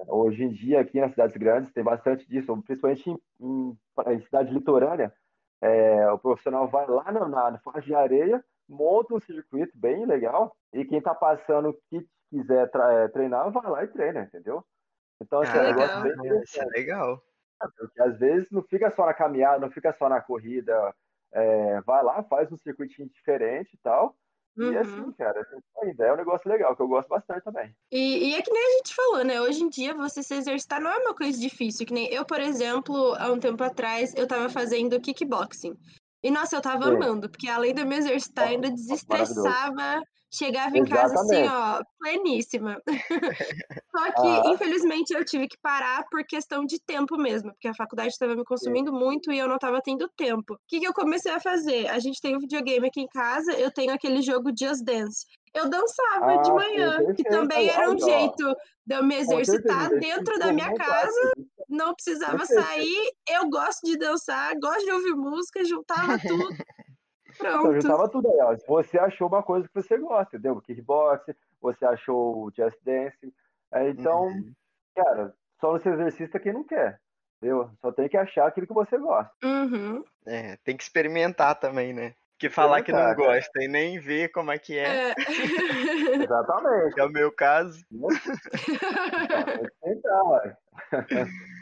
[0.06, 4.52] Hoje em dia, aqui nas cidades grandes, tem bastante disso, principalmente em, em, em cidade
[4.52, 5.12] litorânea.
[5.60, 10.56] É, o profissional vai lá na, na faixa de areia, monta um circuito bem legal,
[10.72, 14.64] e quem está passando que quiser é, treinar, vai lá e treina, entendeu?
[15.20, 16.44] Então, assim, ah, é um negócio bem interessante.
[16.48, 17.22] Isso é legal.
[17.76, 20.94] Porque às vezes não fica só na caminhada, não fica só na corrida.
[21.32, 24.16] É, vai lá, faz um circuitinho diferente e tal,
[24.60, 24.72] Uhum.
[24.72, 25.46] E assim, cara,
[25.82, 27.74] ainda é um negócio legal, que eu gosto bastante também.
[27.90, 29.40] E, e, é que nem a gente falou, né?
[29.40, 31.86] Hoje em dia, você se exercitar não é uma coisa difícil.
[31.86, 35.74] Que nem eu, por exemplo, há um tempo atrás, eu tava fazendo kickboxing.
[36.22, 36.96] E, nossa, eu tava Sim.
[36.96, 42.80] amando, porque além de eu me exercitar, ainda desestressava Chegava em casa assim, ó, pleníssima.
[43.90, 44.42] Só que, ah.
[44.46, 48.44] infelizmente, eu tive que parar por questão de tempo mesmo, porque a faculdade estava me
[48.44, 48.96] consumindo Sim.
[48.96, 50.54] muito e eu não estava tendo tempo.
[50.54, 51.88] O que, que eu comecei a fazer?
[51.88, 55.26] A gente tem um videogame aqui em casa, eu tenho aquele jogo Just Dance.
[55.52, 60.38] Eu dançava ah, de manhã, que também era um jeito de eu me exercitar dentro
[60.38, 61.32] da minha casa,
[61.68, 63.12] não precisava sair.
[63.28, 66.56] Eu gosto de dançar, gosto de ouvir música, juntava tudo.
[67.40, 67.58] Pronto.
[67.58, 68.56] Então, juntava tudo aí, ó.
[68.68, 70.60] Você achou uma coisa que você gosta, entendeu?
[70.60, 71.24] Kickbox,
[71.60, 73.34] você achou o Just Dance.
[73.72, 74.52] É, então, uhum.
[74.94, 77.00] cara, só no seu exercício quem não quer.
[77.38, 77.70] Entendeu?
[77.80, 79.32] Só tem que achar aquilo que você gosta.
[79.42, 80.04] Uhum.
[80.26, 82.14] É, tem que experimentar também, né?
[82.38, 85.10] Que falar que não gosta e nem ver como é que é.
[85.10, 85.14] é.
[86.24, 86.98] Exatamente.
[86.98, 87.84] É o meu caso.
[89.84, 90.40] Então,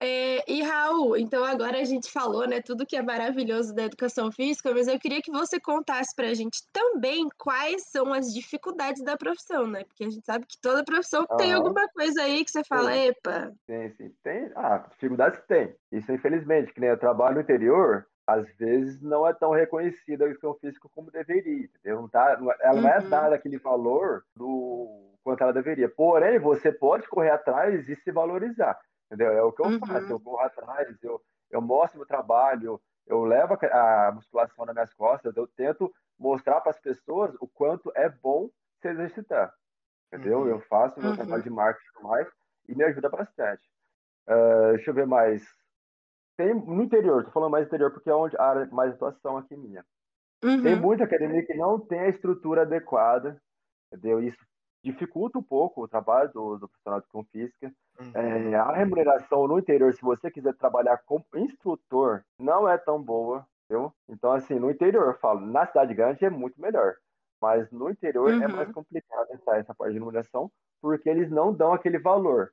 [0.00, 4.30] é, e Raul, então agora a gente falou, né, tudo que é maravilhoso da educação
[4.30, 9.02] física, mas eu queria que você contasse para a gente também quais são as dificuldades
[9.02, 9.84] da profissão, né?
[9.84, 13.08] Porque a gente sabe que toda profissão tem alguma coisa aí que você fala, sim.
[13.08, 13.52] epa.
[13.66, 14.50] Sim, sim, tem.
[14.54, 15.74] Ah, dificuldades tem.
[15.90, 20.28] Isso, infelizmente, que nem eu trabalho no interior, às vezes não é tão reconhecida a
[20.28, 22.02] educação física como deveria, entendeu?
[22.02, 23.08] Não tá, ela não é uhum.
[23.08, 25.88] dada aquele valor do quanto ela deveria.
[25.88, 28.78] Porém, você pode correr atrás e se valorizar.
[29.06, 29.32] Entendeu?
[29.32, 29.78] É o que eu uhum.
[29.78, 34.74] faço, eu corro atrás, eu, eu mostro meu trabalho, eu levo a, a musculação nas
[34.74, 39.54] minhas costas, eu tento mostrar para as pessoas o quanto é bom se exercitar.
[40.12, 40.40] Entendeu?
[40.40, 40.48] Uhum.
[40.48, 41.16] Eu faço meu uhum.
[41.16, 42.28] trabalho de marketing mais
[42.68, 43.62] e me ajuda bastante.
[44.28, 45.44] Uh, deixa eu ver mais.
[46.36, 49.56] Tem no interior, tô falando mais interior porque é onde a área mais atuação aqui
[49.56, 49.84] minha.
[50.40, 50.80] Tem uhum.
[50.80, 53.40] muita academia que não tem a estrutura adequada,
[53.90, 54.22] entendeu?
[54.22, 54.38] Isso
[54.92, 57.72] dificulta um pouco o trabalho do, do profissional de educação física.
[58.00, 58.12] Uhum.
[58.14, 63.46] É, a remuneração no interior, se você quiser trabalhar como instrutor, não é tão boa,
[63.64, 63.92] entendeu?
[64.08, 66.94] Então, assim, no interior, eu falo, na cidade grande é muito melhor,
[67.40, 68.74] mas no interior é mais Uhum.
[68.74, 72.52] complicado essa, essa parte de remuneração, porque eles não dão aquele valor.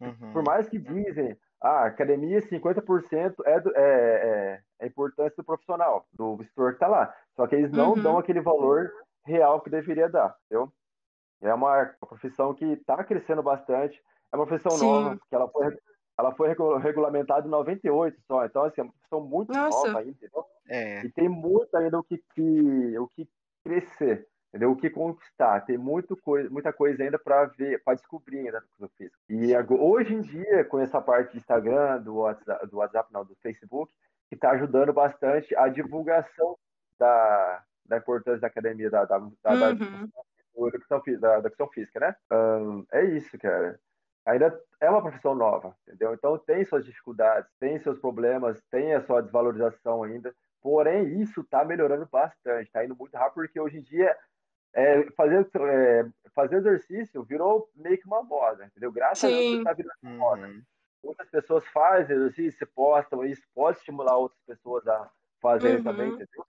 [0.00, 0.32] Uhum.
[0.32, 5.44] Por mais que dizem, ah, academia 50% é, do, é, é, é a importância do
[5.44, 7.14] profissional, do instrutor que está lá.
[7.34, 8.02] Só que eles não Uhum.
[8.02, 8.90] dão aquele valor
[9.26, 10.72] real que deveria dar, entendeu?
[11.40, 14.86] É uma, uma profissão que está crescendo bastante, é uma profissão Sim.
[14.86, 15.78] nova, porque ela foi,
[16.18, 19.86] ela foi regu- regulamentada em 98 só, então assim, é uma profissão muito Nossa.
[19.88, 20.44] nova ainda, entendeu?
[20.68, 21.04] É.
[21.04, 23.28] E tem muito ainda o que, que, o que
[23.62, 24.72] crescer, entendeu?
[24.72, 25.60] O que conquistar.
[25.60, 29.16] Tem muito coi muita coisa ainda para ver, para descobrir ainda no físico.
[29.28, 33.24] E ago- hoje em dia, com essa parte de Instagram, do WhatsApp, do WhatsApp não,
[33.24, 33.92] do Facebook,
[34.28, 36.56] que está ajudando bastante a divulgação
[36.98, 40.06] da, da importância da academia, da, da, da, da, Uhum.
[40.06, 40.10] do
[41.20, 42.16] da, da educação física, né?
[42.30, 43.78] Ahn, é isso, cara.
[44.24, 46.12] Ainda é uma profissão nova, entendeu?
[46.12, 50.34] Então tem suas dificuldades, tem seus problemas, tem a sua desvalorização ainda.
[50.60, 54.16] Porém, isso está melhorando bastante, está indo muito rápido, porque hoje em dia
[54.74, 58.90] é, fazer, é, fazer exercício virou meio que uma moda, entendeu?
[58.90, 59.58] Graças a Deus Sim.
[59.58, 60.46] está virando moda.
[60.48, 60.62] Uhum.
[61.04, 65.08] Muitas pessoas fazem exercício, postam, isso pode estimular outras pessoas a
[65.40, 66.14] fazerem também, Uhum.
[66.16, 66.44] entendeu?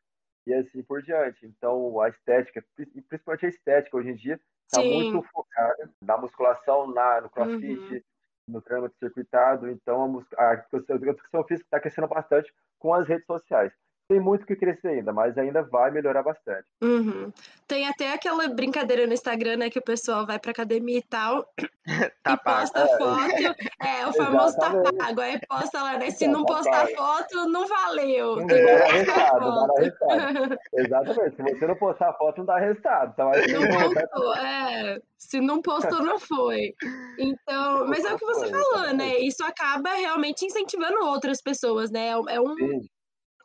[0.47, 1.45] E assim por diante.
[1.45, 6.87] Então, a estética, pri- principalmente a estética hoje em dia, está muito focada na musculação,
[6.93, 8.01] na, no crossfit, Uhum.
[8.47, 9.69] no treinamento circuitado.
[9.69, 13.73] Então, a, a educação física está crescendo bastante com as redes sociais.
[14.09, 16.65] Tem muito que crescer ainda, mas ainda vai melhorar bastante.
[16.81, 17.29] Uhum.
[17.67, 21.45] Tem até aquela brincadeira no Instagram, né, que o pessoal vai pra academia e tal,
[22.23, 22.59] Tá e pago.
[22.61, 26.53] posta foto, é, o famoso tá pago, aí posta lá, né, se Então, não tá
[26.55, 26.95] postar pago.
[26.95, 29.79] foto, não valeu, Não postar resultado, não foto.
[29.81, 30.57] resultado.
[30.73, 31.35] Exatamente.
[31.35, 33.11] Se você não postar foto, não dá resultado.
[33.11, 36.73] Então, que Não postou, é, se não postou, não foi.
[37.19, 42.11] Então, mas é o que você falou, né, isso acaba realmente incentivando outras pessoas, né,
[42.29, 42.87] é um, Sim,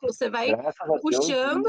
[0.03, 1.67] você vai graças a Deus, puxando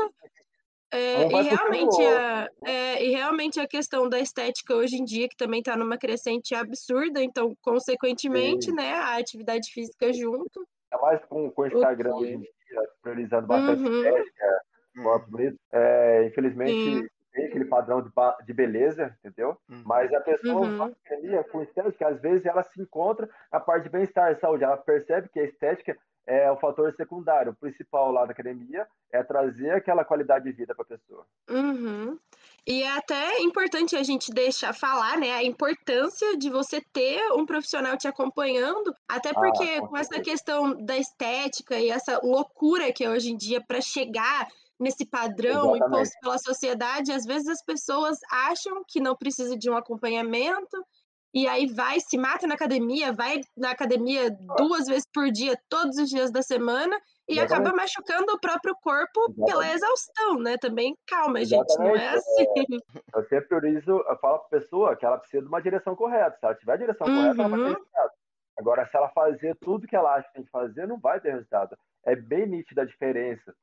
[0.92, 5.37] É, e realmente a, é, e realmente a questão da estética hoje em dia, que
[5.37, 8.75] também está numa crescente absurda, então, consequentemente, Sim.
[8.75, 12.88] né, a atividade física junto, Ainda mais com, com o o Instagram hoje em dia,
[13.03, 14.61] priorizando bastante Uhum, estética,
[15.03, 15.59] corpo bonito.
[15.73, 18.11] É, infelizmente, sim, tem aquele padrão de,
[18.47, 19.59] de beleza, entendeu?
[19.83, 20.14] Mas Uhum.
[20.14, 20.94] a pessoa uhum,
[21.51, 24.64] com estética, às vezes ela se encontra na parte de bem-estar e saúde.
[24.64, 27.53] Ela percebe que a estética é o fator secundário.
[27.53, 31.27] O principal lá da academia é trazer aquela qualidade de vida para a pessoa.
[31.51, 32.19] uhum.
[32.67, 37.45] E é até importante a gente deixar falar, né, a importância de você ter um
[37.45, 42.93] profissional te acompanhando, até Ah, porque com com essa questão da estética e essa loucura
[42.93, 44.49] que é hoje em dia para chegar
[44.81, 46.21] nesse padrão imposto Exatamente.
[46.21, 50.85] pela sociedade, às vezes as pessoas acham que não precisa de um acompanhamento
[51.35, 55.97] e aí vai, se mata na academia, vai na academia duas vezes por dia, todos
[55.99, 56.97] os dias da semana,
[57.29, 57.75] e acaba Exatamente.
[57.75, 59.75] machucando o próprio corpo pela Exatamente.
[59.75, 60.57] exaustão, né?
[60.59, 62.16] Também calma, gente, não é Exatamente.
[62.16, 62.47] assim.
[63.14, 66.37] Eu sempre priorizo, eu falo para a pessoa que ela precisa de uma direção correta.
[66.38, 68.11] Se ela tiver a direção correta, ela vai ter Uhum, resultado.
[68.59, 71.33] Agora, se ela fazer tudo que ela acha que tem que fazer, não vai ter
[71.33, 71.77] resultado.
[72.05, 73.55] É bem nítida a diferença.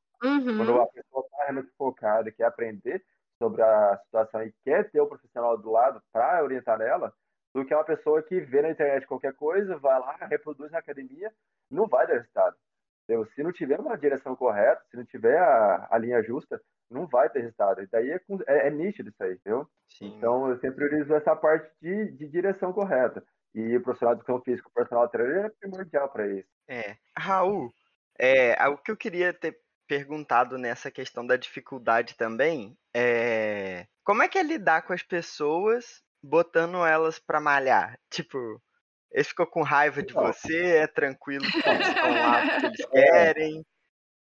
[0.56, 3.04] Quando uhum, a pessoa está realmente focada, quer aprender
[3.38, 7.12] sobre a situação e quer ter o profissional do lado para orientar ela,
[7.54, 11.32] do que uma pessoa que vê na internet qualquer coisa, vai lá, reproduz na academia,
[11.70, 12.56] não vai dar resultado.
[13.04, 13.26] Entendeu?
[13.34, 16.60] Se não tiver uma direção correta, se não tiver a, a linha justa,
[16.90, 17.82] não vai ter resultado.
[17.82, 19.66] E daí é, é, é nítido isso aí, entendeu?
[19.88, 20.14] Sim.
[20.16, 23.22] Então, eu sempre priorizo essa parte de, de direção correta.
[23.54, 26.48] E o profissional de educação física, o personal trainer é primordial para isso.
[26.68, 26.96] É.
[27.18, 27.70] Raul,
[28.18, 34.28] é, o que eu queria ter perguntado nessa questão da dificuldade também é como é
[34.28, 37.98] que é lidar com as pessoas botando elas pra malhar?
[38.10, 38.62] Tipo,
[39.10, 42.86] eles ficam com raiva de Então, você, é tranquilo que eles estão lá porque eles
[42.94, 43.64] é, querem.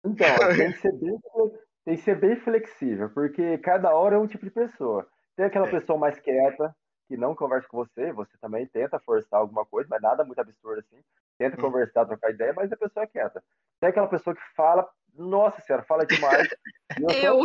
[0.04, 1.18] então tem que ser bem,
[1.84, 5.08] tem que ser bem flexível, porque cada hora é um tipo de pessoa.
[5.36, 5.68] Tem aquela É.
[5.68, 6.74] pessoa mais quieta,
[7.08, 10.80] que não conversa com você, você também tenta forçar alguma coisa, mas nada muito absurdo
[10.80, 11.02] assim.
[11.38, 11.58] Tenta Hum.
[11.58, 13.42] conversar, trocar ideia, mas a pessoa é quieta.
[13.80, 16.48] Tem aquela pessoa que fala, nossa senhora, fala demais,
[16.96, 17.40] eu eu.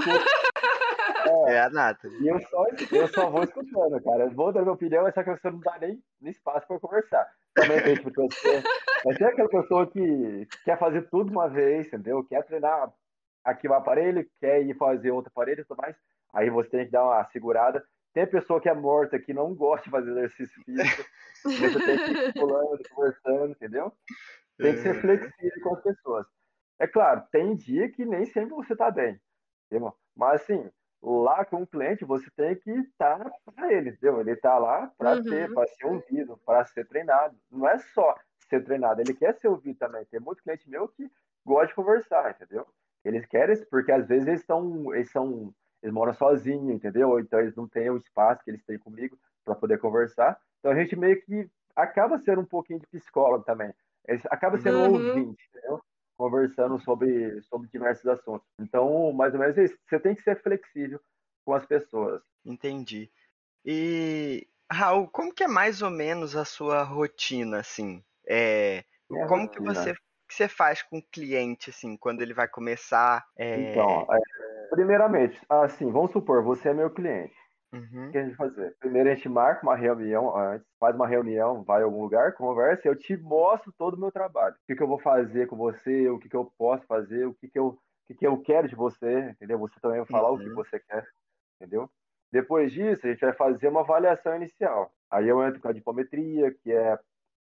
[1.39, 1.49] Escuto.
[1.49, 2.23] É a Nathalie.
[2.23, 4.23] E eu só, eu só vou escutando, cara.
[4.23, 6.79] Eu vou dar minha opinião, mas só que você não dá nem, nem espaço para
[6.79, 7.27] conversar.
[7.53, 8.61] Também tem tipo de pessoa.
[9.05, 12.23] Mas tem aquela pessoa que quer fazer tudo uma vez, entendeu?
[12.23, 12.91] Quer treinar
[13.43, 15.95] aqui um aparelho, quer ir fazer outro aparelho e tudo mais.
[16.33, 17.83] Aí você tem que dar uma segurada.
[18.13, 21.03] Tem pessoa que é morta, que não gosta de fazer exercício físico.
[21.43, 23.91] Você tem que ir pulando, conversando, entendeu?
[24.57, 25.01] Tem que ser Uhum.
[25.01, 26.27] flexível com as pessoas.
[26.79, 29.19] É claro, tem dia que nem sempre você tá bem,
[29.67, 29.93] entendeu?
[30.15, 30.69] Mas assim,
[31.01, 34.19] lá com o cliente, você tem que estar para ele, entendeu?
[34.19, 35.23] Ele está lá para uhum.
[35.23, 37.37] ter, para ser ouvido, para ser treinado.
[37.51, 38.15] Não é só
[38.49, 40.03] ser treinado, ele quer ser ouvido também.
[40.05, 41.09] Tem muito cliente meu que
[41.45, 42.67] gosta de conversar, entendeu?
[43.05, 47.19] Eles querem, porque às vezes eles estão, eles são, eles moram sozinhos, entendeu?
[47.19, 50.39] Então eles não têm o espaço que eles têm comigo para poder conversar.
[50.59, 53.73] Então a gente meio que acaba sendo um pouquinho de psicólogo também.
[54.07, 54.93] Eles acaba sendo uhum.
[54.93, 55.81] ouvinte, entendeu?
[56.19, 58.45] Conversando sobre, sobre diversos assuntos.
[58.59, 59.77] Então, mais ou menos isso.
[59.87, 60.99] Você tem que ser flexível
[61.45, 62.21] com as pessoas.
[62.45, 63.09] Entendi.
[63.65, 68.03] E, Raul, como que é mais ou menos a sua rotina, assim?
[68.27, 69.49] É, como rotina.
[69.49, 69.95] que você
[70.27, 73.25] que você faz com o cliente, assim, quando ele vai começar?
[73.35, 73.71] É...
[73.71, 74.19] Então, é,
[74.69, 77.33] primeiramente, assim, vamos supor, você é meu cliente.
[77.71, 78.07] Uhum.
[78.07, 78.75] O que a gente fazer?
[78.79, 82.87] Primeiro a gente marca uma reunião antes, faz uma reunião, vai a algum lugar, conversa,
[82.87, 84.55] eu te mostro todo o meu trabalho.
[84.55, 87.33] O que, que eu vou fazer com você, o que, que eu posso fazer, o
[87.33, 89.59] que, que, eu, o que, que eu quero de você, entendeu?
[89.59, 90.35] Você também vai falar uhum.
[90.35, 90.55] o que uhum.
[90.55, 91.07] você quer,
[91.61, 91.89] entendeu?
[92.31, 94.91] Depois disso, a gente vai fazer uma avaliação inicial.
[95.09, 96.99] Aí eu entro com a dipometria, que é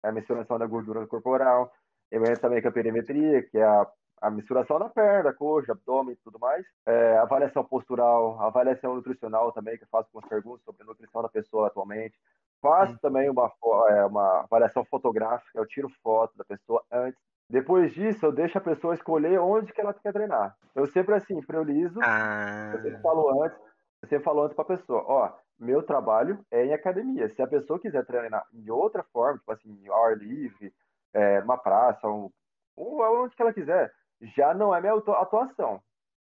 [0.03, 1.71] a mensuração da gordura corporal.
[2.11, 3.87] Eu entro também com a perimetria, que é a,
[4.23, 6.65] a misturação da perna, coxa, abdômen e tudo mais.
[6.85, 11.27] É, avaliação postural, avaliação nutricional também, que eu faço algumas perguntas sobre a nutrição da
[11.27, 12.17] pessoa atualmente.
[12.61, 13.51] Faço também uma,
[13.89, 17.21] é, uma avaliação fotográfica, eu tiro foto da pessoa antes.
[17.49, 20.55] Depois disso, eu deixo a pessoa escolher onde que ela quer treinar.
[20.73, 21.99] Eu sempre assim, priorizo.
[22.01, 22.71] Ah.
[22.75, 23.59] Eu sempre falo antes,
[24.01, 27.27] eu sempre falo antes para a pessoa, ó, meu trabalho é em academia.
[27.35, 30.73] Se a pessoa quiser treinar em outra forma, tipo assim, ao ar livre,
[31.13, 32.31] é, uma praça, um,
[32.77, 33.91] onde que ela quiser,
[34.35, 35.81] já não é minha atuação.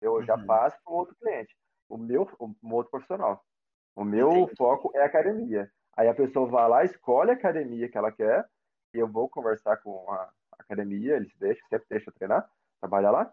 [0.01, 0.23] Eu uhum.
[0.25, 1.55] já passo para outro cliente,
[1.89, 3.43] o meu, um outro profissional.
[3.95, 4.57] O meu Entendi.
[4.57, 5.71] foco é academia.
[5.97, 8.47] Aí a pessoa vai lá, escolhe a academia que ela quer,
[8.95, 12.49] e eu vou conversar com a academia, eles deixam, sempre deixam treinar,
[12.81, 13.33] trabalhar lá.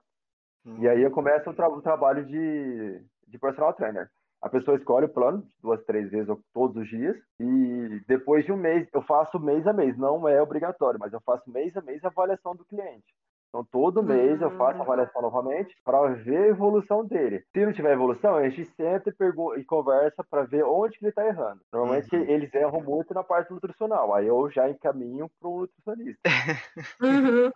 [0.65, 0.79] Uhum.
[0.79, 4.09] E aí eu começo o, tra o trabalho de, de personal trainer.
[4.41, 8.57] A pessoa escolhe o plano, duas, três vezes todos os dias, e depois de um
[8.57, 12.03] mês, eu faço mês a mês, não é obrigatório, mas eu faço mês a mês
[12.03, 13.13] a avaliação do cliente.
[13.49, 14.83] Então, todo mês eu faço a hum.
[14.83, 17.43] avaliação novamente para ver a evolução dele.
[17.51, 21.09] Se não tiver evolução, a gente senta e, e conversa para ver onde que ele
[21.09, 21.59] está errando.
[21.73, 22.23] Normalmente uhum.
[22.23, 26.19] eles erram muito na parte nutricional, aí eu já encaminho para um nutricionista.
[27.01, 27.51] Uhum.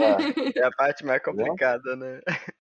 [0.00, 0.58] É.
[0.60, 0.64] é.
[0.64, 2.20] a parte mais complicada, né?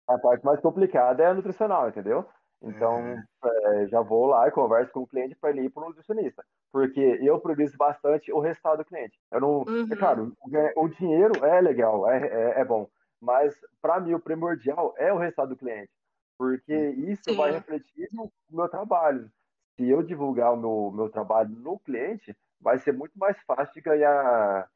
[0.08, 2.26] A parte mais complicada é a nutricional, entendeu?
[2.66, 5.88] Então, é, já vou lá e converso com o cliente para ele ir para o
[5.88, 6.44] nutricionista.
[6.72, 9.18] Porque eu priorizo bastante o resultado do cliente.
[9.30, 9.86] Eu não, uhum.
[9.90, 12.88] é claro, o, o, dinheiro é legal, é, é, é bom.
[13.20, 15.90] Mas, para mim, o primordial é o resultado do cliente.
[16.38, 17.36] Porque isso Sim.
[17.36, 19.30] vai refletir no meu trabalho.
[19.76, 23.80] Se eu divulgar o meu, meu trabalho no cliente, vai ser muito mais fácil de
[23.80, 24.68] ganhar.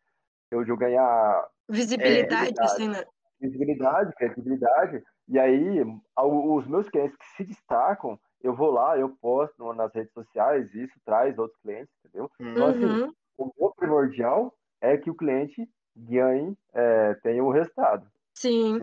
[0.50, 1.48] Eu de ganhar.
[1.68, 3.04] Visibilidade, é, assim, né?
[3.40, 5.82] Visibilidade, credibilidade e aí,
[6.16, 10.94] os meus clientes que se destacam, eu vou lá, eu posto nas redes sociais, isso
[11.04, 12.30] traz outros clientes, entendeu?
[12.40, 12.50] Uhum.
[12.52, 13.12] Então, assim, uhum.
[13.36, 18.06] o meu primordial é que o cliente ganhe, é, tenha o resultado.
[18.40, 18.78] Sim,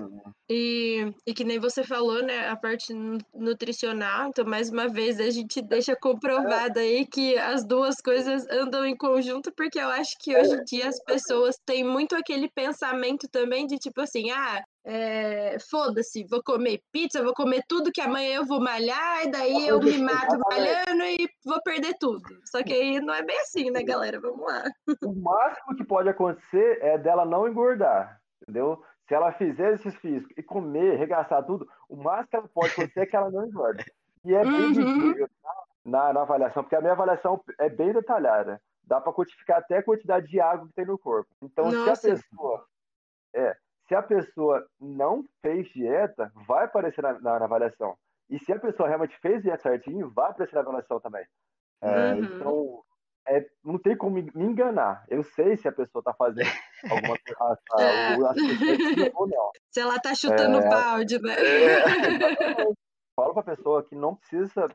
[0.49, 2.93] e, e que nem você falou, né, a parte
[3.34, 8.86] nutricional, então mais uma vez a gente deixa comprovado aí que as duas coisas andam
[8.86, 13.29] em conjunto, porque eu acho que hoje em dia as pessoas têm muito aquele pensamento
[13.29, 18.36] também de tipo assim, ah, é, foda-se, vou comer pizza, vou comer tudo que amanhã
[18.36, 22.21] eu vou malhar, e daí eu me mato malhando e vou perder tudo.
[22.45, 24.19] Só que aí não é bem assim, né, galera?
[24.19, 24.63] Vamos lá.
[25.04, 28.84] O máximo que pode acontecer é dela não engordar, entendeu?
[29.08, 33.00] Se ela fizer esses físicos e comer, regaçar tudo, o máximo que ela pode acontecer
[33.00, 33.84] é que ela não engorda.
[34.24, 34.74] E é bem uhum.
[34.74, 35.30] visível
[35.84, 38.62] na, na avaliação, porque a minha avaliação é bem detalhada.
[38.84, 41.30] Dá para quantificar até a quantidade de água que tem no corpo.
[41.41, 41.95] Então, Nossa.
[41.95, 42.65] se a pessoa.
[43.34, 43.56] É,
[43.88, 47.95] se a pessoa não fez dieta, vai aparecer na, na, na, avaliação.
[48.30, 51.26] E se a pessoa realmente fez dieta certinho, vai aparecer na avaliação também.
[51.82, 52.24] É, uhum.
[52.24, 52.84] Então,
[53.28, 55.06] é, não tem como me enganar.
[55.08, 56.48] Eu sei se a pessoa está fazendo
[56.89, 59.12] alguma coisa é.
[59.13, 59.52] ou não.
[59.71, 61.34] Se ela está chutando é, balde, né?
[61.34, 61.84] É,
[63.15, 64.67] Falo para a pessoa que não precisa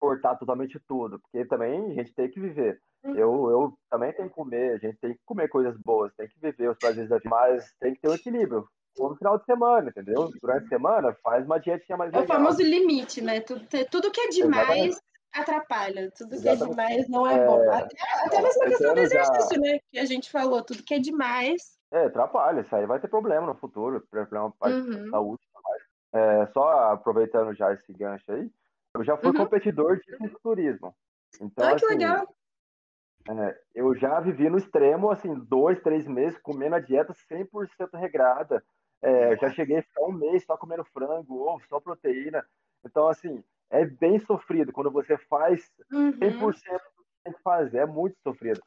[0.00, 2.80] cortar totalmente tudo, porque também a gente tem que viver.
[3.04, 3.14] Uhum.
[3.14, 6.40] Eu, eu também tenho que comer, a gente tem que comer coisas boas, tem que
[6.40, 8.66] viver os prazeres da vida, mas tem que ter um equilíbrio.
[8.98, 10.30] Ou no final de semana, entendeu?
[10.40, 12.22] Durante a semana, faz uma dietinha mais legal.
[12.22, 13.40] É o famoso limite, né?
[13.40, 15.00] Tudo, tudo que é demais Exatamente.
[15.32, 16.12] atrapalha.
[16.16, 17.72] Tudo que é demais não é, é bom.
[17.72, 19.60] Até, até mesmo a questão do exercício, já...
[19.60, 19.78] né?
[19.90, 21.76] Que a gente falou, tudo que é demais.
[21.92, 22.60] É, atrapalha.
[22.60, 25.10] Isso aí vai ter problema no futuro, problema para uhum.
[25.10, 25.42] saúde.
[26.14, 28.48] É, só aproveitando já esse gancho aí,
[28.94, 29.38] eu já fui uhum.
[29.38, 30.94] competidor de fisiculturismo.
[31.40, 32.28] Então, ah, que assim, legal.
[33.28, 38.62] É, eu já vivi no extremo, assim, dois, três meses comendo a dieta 100% regrada.
[39.02, 42.44] É, já cheguei a ficar um mês só comendo frango, ovo, só proteína.
[42.84, 44.72] Então, assim, é bem sofrido.
[44.72, 45.70] Quando você faz
[46.20, 46.50] 100% Uhum.
[46.50, 48.60] do que tem que fazer, é muito sofrido.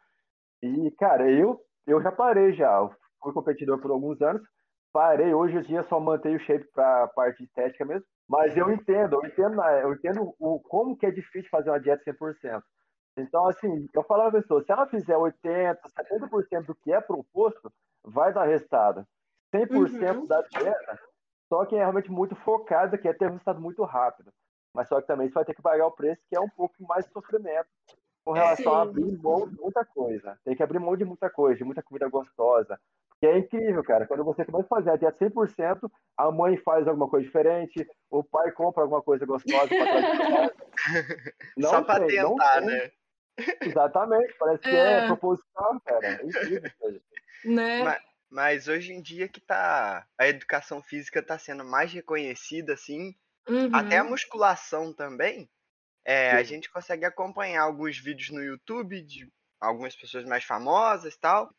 [0.61, 2.77] E, cara, eu, eu já parei já.
[2.77, 2.91] Eu
[3.21, 4.41] fui competidor por alguns anos,
[4.91, 5.33] parei.
[5.33, 8.05] Hoje em dia só mantenho o shape para parte estética mesmo.
[8.27, 12.03] Mas eu entendo, eu entendo, eu entendo o, como que é difícil fazer uma dieta
[12.03, 12.61] 100%.
[13.17, 17.71] Então, assim, eu falo pra pessoa, se ela fizer 80%, 70% do que é proposto,
[18.03, 19.05] vai dar resultado.
[19.53, 20.27] 100% Uhum.
[20.27, 20.99] da dieta,
[21.51, 24.31] só quem é realmente muito focado, quer ter um resultado muito rápido.
[24.73, 26.75] Mas só que também você vai ter que pagar o preço, que é um pouco
[26.81, 27.67] mais de sofrimento
[28.23, 28.89] com relação a Sim.
[28.89, 30.37] abrir mão de muita coisa.
[30.43, 32.77] Tem que abrir mão de muita coisa, de muita comida gostosa.
[33.19, 34.05] Que é incrível, cara.
[34.05, 38.23] Quando você começa a fazer a dieta 100%, a mãe faz alguma coisa diferente, o
[38.23, 40.51] pai compra alguma coisa gostosa pra.
[41.57, 42.91] Não Só pra tem, tentar, tem.
[43.61, 45.01] Exatamente, parece que é, É.
[45.01, 46.07] proposital, cara.
[46.19, 46.71] É incrível.
[47.43, 47.79] Né?
[47.79, 53.15] Mas, mas hoje em dia que tá a educação física tá sendo mais reconhecida assim,
[53.71, 54.09] até a Uhum.
[54.09, 55.49] musculação também.
[56.05, 59.31] É, a gente consegue acompanhar alguns vídeos no YouTube de
[59.61, 61.51] algumas pessoas mais famosas e tal.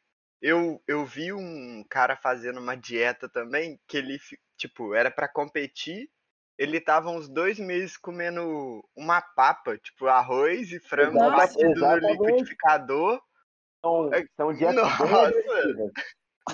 [0.43, 4.19] Eu, eu vi um cara fazendo uma dieta também, que ele,
[4.59, 6.11] tipo, era pra competir.
[6.59, 11.37] Ele tava uns dois meses comendo uma papa, tipo, arroz e frango Nossa.
[11.37, 12.19] batido no Exatamente.
[12.27, 13.23] liquidificador.
[13.81, 15.33] São, É- são dietas Nossa.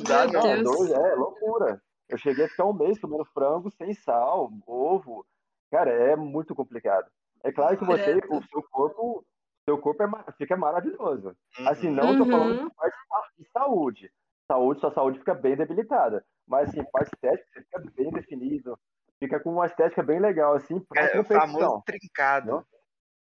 [0.06, 0.32] Dá não.
[0.32, 0.62] Não, Deus.
[0.62, 1.80] dois, é loucura.
[2.08, 5.24] Eu cheguei a ficar um mês comendo frango sem sal, ovo.
[5.70, 7.10] Cara, é muito complicado.
[7.42, 8.36] É claro que você, Credo.
[8.36, 9.24] o seu corpo,
[9.66, 11.34] seu corpo é, fica maravilhoso.
[11.66, 11.94] Assim, Uhum.
[11.94, 12.68] não tô falando Uhum.
[12.68, 14.12] de parte de saúde.
[14.50, 16.22] Saúde, sua saúde fica bem debilitada.
[16.46, 18.78] Mas assim, parte estética, você fica bem definido.
[19.24, 22.66] Fica com uma estética bem legal, assim, pra É o famoso trincado.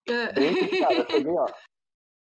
[0.08, 0.34] É.
[0.34, 1.12] Bem trincado.
[1.12, 1.46] Cheguei, ó.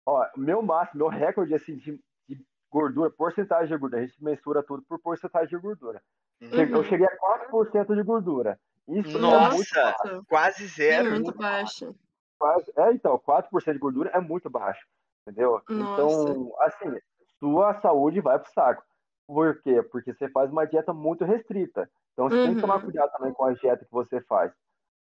[0.05, 4.01] Ó, meu máximo, meu recorde, assim, de, de gordura, porcentagem de gordura.
[4.01, 6.01] A gente mensura tudo por porcentagem de gordura.
[6.41, 6.83] Che- Eu Uhum.
[6.83, 8.59] cheguei a 4% de gordura.
[8.87, 10.25] Isso é muito Nossa, baixo.
[10.27, 11.11] quase É zero.
[11.11, 11.95] muito baixo.
[12.39, 14.85] Quase- É, então, 4% de gordura é muito baixo.
[15.27, 15.61] Entendeu?
[15.69, 15.93] Nossa.
[15.93, 16.99] Então, assim,
[17.39, 18.83] sua saúde vai pro saco.
[19.27, 19.83] Por quê?
[19.83, 21.87] Porque você faz uma dieta muito restrita.
[22.13, 22.81] Então, você tem que tomar Uhum.
[22.81, 24.51] cuidado também com a dieta que você faz.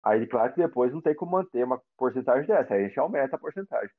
[0.04, 2.74] Aí, claro que depois não tem como manter uma porcentagem dessa.
[2.74, 3.90] Aí a gente aumenta a porcentagem.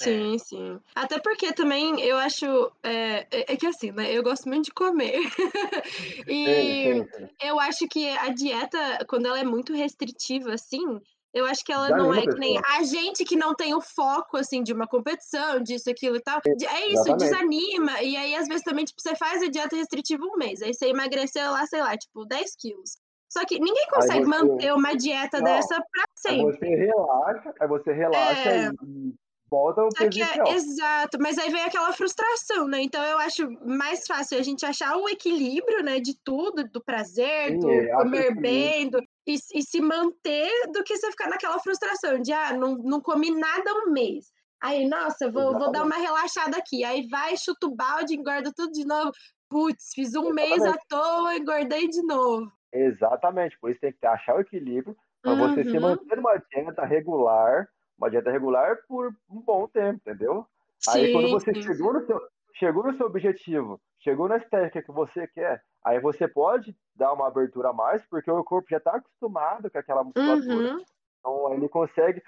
[0.00, 0.80] Sim, sim.
[0.94, 2.44] Até porque também eu acho.
[2.82, 4.12] É, é é que assim, né?
[4.12, 5.20] Eu gosto muito de comer.
[6.44, 7.28] Sim, e sim, sim.
[7.42, 11.00] eu acho que a dieta, quando ela é muito restritiva, assim,
[11.34, 13.80] eu acho que ela Desanima não é que nem a gente que não tem o
[13.80, 16.40] foco, assim, de uma competição, disso, aquilo e tal.
[16.56, 17.18] de- É isso, Exatamente.
[17.24, 18.02] desanima.
[18.02, 20.62] E aí, às vezes, também, tipo, você faz a dieta restritiva um mês.
[20.62, 22.96] Aí você emagreceu lá, sei lá, tipo, 10 quilos.
[23.28, 24.30] Só que ninguém Aí consegue você.
[24.30, 26.56] manter uma dieta Não, dessa pra aí sempre.
[26.56, 28.70] você relaxa, aí você relaxa É.
[28.86, 29.14] e
[29.50, 32.80] volta ao Só peso que é exato, mas aí vem aquela frustração, né?
[32.82, 37.50] Então eu acho mais fácil a gente achar o equilíbrio, né, de tudo, do prazer,
[37.52, 41.58] Sim, do é, comer bem, do, e, e se manter do que você ficar naquela
[41.60, 44.32] frustração de ah, não, não comi nada um mês.
[44.62, 45.86] Aí, nossa, vou, vou dar Exatamente.
[45.86, 46.84] uma relaxada aqui.
[46.84, 49.12] Aí vai, chuta o balde, engorda tudo de novo.
[49.48, 50.86] Putz, fiz um mês à Exatamente.
[50.88, 52.50] toa, engordei de novo.
[52.72, 53.58] Exatamente.
[53.58, 57.68] Por isso tem que achar o equilíbrio para você se Uhum, manter uma dieta regular,
[57.96, 60.46] uma dieta regular por um bom tempo, entendeu?
[60.86, 61.62] Aí quando sim, você sim.
[61.62, 62.20] chegou no seu,
[62.54, 67.28] chegou no seu objetivo, chegou na estética que você quer, aí você pode dar uma
[67.28, 70.72] abertura a mais, porque o corpo já está acostumado com aquela musculatura.
[70.72, 70.84] Uhum,
[71.20, 72.22] Então ele consegue.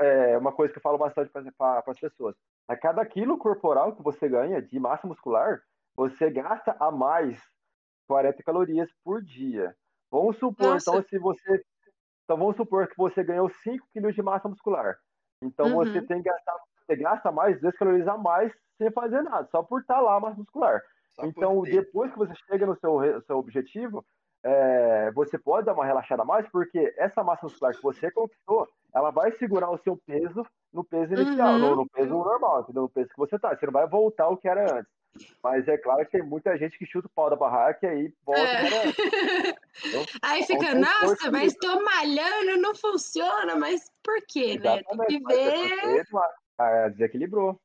[0.00, 2.36] É uma coisa que eu falo bastante para as pessoas.
[2.68, 5.60] A cada quilo corporal que você ganha de massa muscular,
[5.96, 7.40] você gasta a mais
[8.08, 9.76] 40 calorias por dia.
[10.10, 11.04] Vamos supor, então, nossa.
[11.04, 11.62] se você.
[12.24, 14.96] Então vamos supor que você ganhou 5 quilos de massa muscular.
[15.42, 16.54] Então você Uhum, tem que gastar,
[16.86, 20.20] você gasta mais 2 calorias a mais sem fazer nada, só por estar lá a
[20.20, 20.82] massa muscular.
[21.18, 24.04] Só Então, depois que você chega no seu, seu objetivo,
[24.44, 28.68] é, você pode dar uma relaxada a mais, porque essa massa muscular que você conquistou,
[28.94, 31.76] ela vai segurar o seu peso no peso inicial, no, uhum.
[31.76, 32.82] no peso normal, entendeu?
[32.82, 33.56] no peso que você tá.
[33.56, 34.92] Você não vai voltar ao que era antes.
[35.42, 38.14] Mas é claro que tem muita gente que chuta o pau da barraca e aí
[38.24, 38.98] volta ao que era antes.
[38.98, 39.56] É.
[39.78, 40.06] Entendeu?
[40.22, 44.82] Aí Então fica, nossa, mas tô malhando, não funciona, mas por quê, né?
[44.82, 46.04] Tem Exatamente, que ver.
[46.58, 47.60] ah, desequilibrou.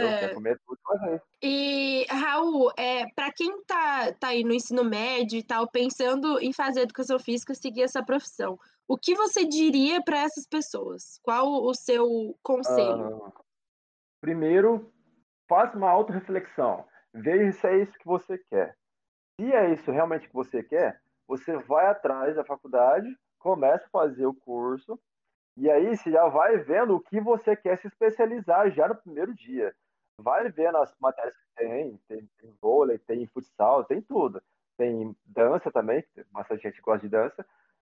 [0.00, 0.34] Quer é.
[0.34, 1.22] comer tudo de uma vez.
[1.42, 6.52] E, Raul, é, para quem tá, tá aí no ensino médio e tal, pensando em
[6.52, 11.20] fazer educação física, seguir essa profissão, o que você diria para essas pessoas?
[11.22, 13.22] Qual o seu conselho?
[13.24, 13.32] Ah,
[14.20, 14.90] primeiro,
[15.48, 16.86] faça uma autorreflexão.
[17.12, 18.76] Veja se é isso que você quer.
[19.38, 23.06] Se é isso realmente que você quer, você vai atrás da faculdade,
[23.38, 24.98] começa a fazer o curso,
[25.56, 29.34] e aí você já vai vendo o que você quer se especializar já no primeiro
[29.34, 29.74] dia.
[30.20, 34.42] Vai vendo as matérias que tem, tem, tem vôlei, tem futsal, tem tudo.
[34.76, 37.46] Tem dança também, bastante gente gosta de dança.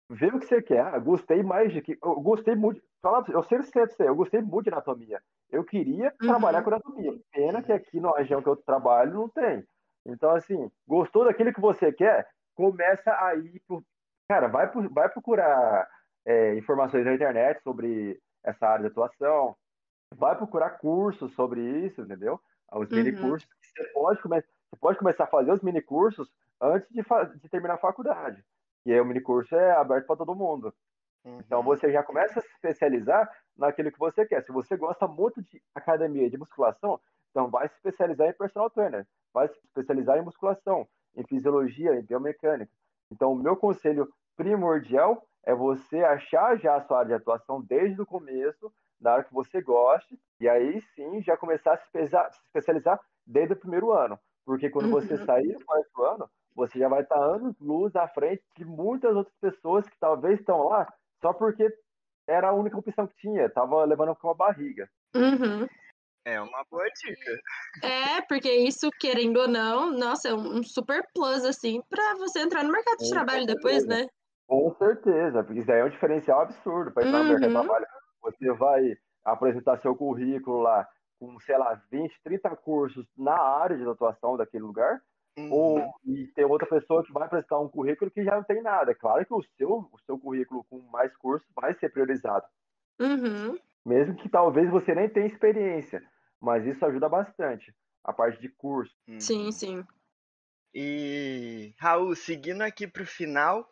[0.10, 0.94] vê o que você quer.
[0.94, 1.98] Eu gostei mais de que.
[2.04, 2.82] Eu gostei muito.
[3.02, 5.22] Fala, eu sei você, eu gostei muito de anatomia.
[5.50, 6.28] Eu queria uhum.
[6.28, 7.20] trabalhar com anatomia.
[7.32, 9.66] Pena que aqui na região que eu trabalho não tem.
[10.06, 12.28] Então, assim, gostou daquilo que você quer?
[12.56, 13.84] Começa a ir pro.
[14.30, 15.88] Cara, vai, vai procurar
[16.26, 19.56] é, informações na internet sobre essa área de atuação.
[20.16, 22.40] Vai procurar cursos sobre isso, entendeu?
[22.72, 23.30] Os mini uhum.
[23.30, 23.50] cursos.
[23.62, 24.42] Você pode, come...
[24.42, 27.04] você pode começar a fazer os mini cursos antes de,
[27.40, 28.44] de terminar a faculdade.
[28.86, 30.74] E aí o mini curso é aberto para todo mundo.
[31.24, 31.40] Uhum.
[31.40, 34.44] Então você já começa a se especializar naquilo que você quer.
[34.44, 37.00] Se você gosta muito de academia, de musculação,
[37.32, 42.04] então vai se especializar em personal trainer, vai se especializar em musculação, em fisiologia, em
[42.04, 42.72] biomecânica.
[43.12, 48.02] Então o meu conselho primordial é você achar já a sua área de atuação desde
[48.02, 48.72] o começo,
[49.04, 53.60] na hora que você goste, e aí sim já começar a se, especializar desde o
[53.60, 54.18] primeiro ano.
[54.46, 54.92] Porque quando uhum.
[54.92, 59.16] você sair do quarto ano, você já vai estar anos luz à frente de muitas
[59.16, 60.92] outras pessoas que talvez estão lá
[61.22, 61.68] só porque
[62.28, 64.90] era a única opção que tinha, tava levando com a barriga.
[65.16, 65.68] Uhum.
[66.26, 67.32] É uma boa dica.
[67.84, 72.64] É, porque isso, querendo ou não, nossa, é um super plus, assim, para você entrar
[72.64, 74.08] no mercado de trabalho depois, né?
[74.48, 77.24] Com certeza, porque isso aí é um diferencial absurdo para entrar uhum.
[77.24, 77.64] no mercado de uhum.
[77.64, 77.88] trabalho.
[78.24, 80.88] Você vai apresentar seu currículo lá
[81.20, 85.02] com, sei lá, 20, 30 cursos na área de atuação daquele lugar,
[85.38, 85.52] Uhum.
[85.52, 88.92] Ou e tem outra pessoa que vai prestar um currículo que já não tem nada.
[88.92, 92.46] É claro que o seu, o seu currículo com mais cursos vai ser priorizado.
[93.00, 93.58] Uhum.
[93.86, 96.04] Mesmo que talvez você nem tenha experiência.
[96.40, 97.74] Mas isso ajuda bastante.
[98.04, 98.94] A parte de curso.
[99.08, 99.20] Uhum.
[99.20, 99.84] Sim, sim.
[100.74, 103.68] E, Raul, seguindo aqui para o final,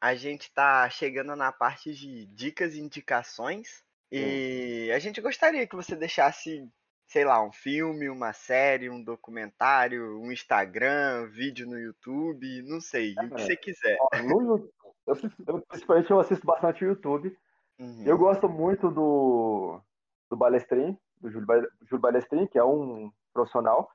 [0.00, 3.84] a gente está chegando na parte de dicas e indicações.
[4.10, 6.68] E a gente gostaria que você deixasse
[7.06, 12.80] sei lá, um filme, uma série, um documentário, um Instagram, um vídeo no YouTube, não
[12.80, 13.96] sei, é, o que você quiser.
[14.24, 14.68] No,
[15.06, 15.14] eu,
[15.46, 17.36] eu, principalmente eu assisto bastante YouTube.
[17.78, 18.02] Uhum.
[18.04, 19.80] Eu gosto muito do,
[20.30, 21.46] do Balestrin, do Júlio,
[21.82, 23.90] Júlio Balestrin, que é um profissional,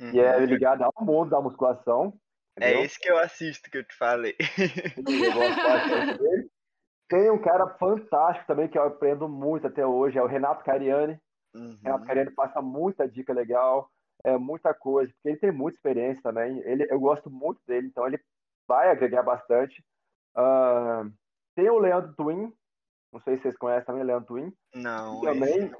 [0.00, 0.12] uhum.
[0.12, 2.14] e é ligado ao mundo da musculação.
[2.56, 2.82] É entendeu?
[2.82, 4.36] É esse que eu assisto, que eu te falei.
[4.38, 6.41] Eu gosto bastante dele.
[7.08, 11.20] Tem um cara fantástico também que eu aprendo muito até hoje, é o Renato Cariani.
[11.54, 11.78] Uhum.
[11.82, 13.90] Renato Cariani passa muita dica legal,
[14.24, 16.58] é, muita coisa, porque ele tem muita experiência também.
[16.60, 18.18] Ele, eu gosto muito dele, então ele
[18.66, 19.84] vai agregar bastante.
[20.34, 21.12] Uh,
[21.54, 22.50] tem o Leandro Twin,
[23.12, 24.52] não sei se vocês conhecem também o Leandro Twin.
[24.74, 25.20] Não.
[25.20, 25.76] Também, esse...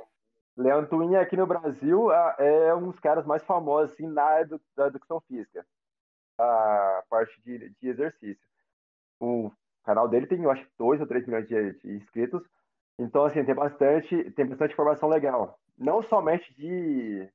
[0.56, 4.88] Leandro Twin aqui no Brasil é um dos caras mais famosos assim, na área da
[4.88, 5.64] educação física,
[6.38, 8.46] a parte de, de exercício.
[9.18, 9.50] O
[9.84, 12.42] canal dele tem, eu acho, 2 ou 3 milhões de, de inscritos.
[12.98, 17.28] Então, assim, tem bastante, tem bastante informação legal não somente de,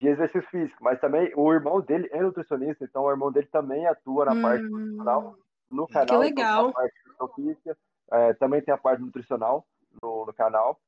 [0.00, 3.86] de exercício físico, mas também o irmão dele é nutricionista, então o irmão dele também
[3.86, 5.36] atua na hum, parte nutricional
[5.70, 6.06] no canal.
[6.06, 6.72] Que legal.
[6.72, 6.94] Parte
[7.34, 7.78] física,
[8.10, 9.66] é, também tem a parte nutricional
[10.02, 10.80] no, no canal.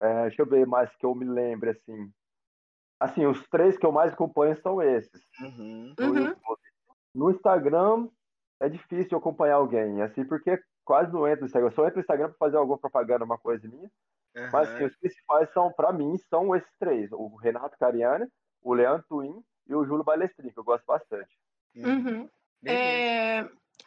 [0.00, 2.12] É, deixa eu ver mais que eu me lembre, assim.
[3.00, 5.20] Assim, os três que eu mais acompanho são esses.
[5.40, 5.94] Uhum.
[5.98, 6.36] No, uhum.
[7.14, 8.08] no, Instagram
[8.60, 11.68] é difícil acompanhar alguém, assim, porque quase não entro no Instagram.
[11.68, 13.90] Eu só entro no Instagram para fazer alguma propaganda, uma coisa minha.
[14.36, 14.48] Uhum.
[14.52, 18.26] Mas assim, os principais são, para mim, são esses três: o Renato Cariani,
[18.62, 21.36] o Leandro Twin e o Júlio Balestrin, que eu gosto bastante.
[21.76, 22.28] Uhum.
[22.66, 23.44] É...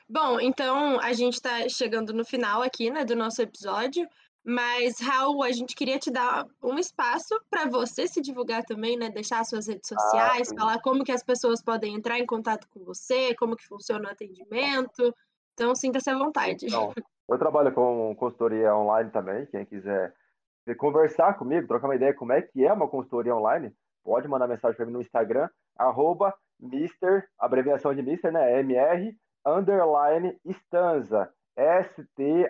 [0.09, 4.07] Bom, então a gente está chegando no final aqui, né, do nosso episódio.
[4.49, 9.09] Mas, Raul, a gente queria te dar um espaço para você se divulgar também, né?
[9.09, 12.81] Deixar suas redes sociais, ah, falar como que as pessoas podem entrar em contato com
[12.85, 15.13] você, como que funciona o atendimento.
[15.53, 16.65] Então, sinta-se à vontade.
[16.65, 16.93] Então,
[17.27, 19.45] eu trabalho com consultoria online também.
[19.47, 20.13] Quem quiser
[20.77, 24.77] conversar comigo, trocar uma ideia como é que é uma consultoria online, pode mandar mensagem
[24.77, 28.61] para mim no Instagram, arroba Mister, abreviação de Mister, né?
[28.61, 29.13] MR,
[29.45, 32.43] underline Stanza, S-T-A-N-Z-A,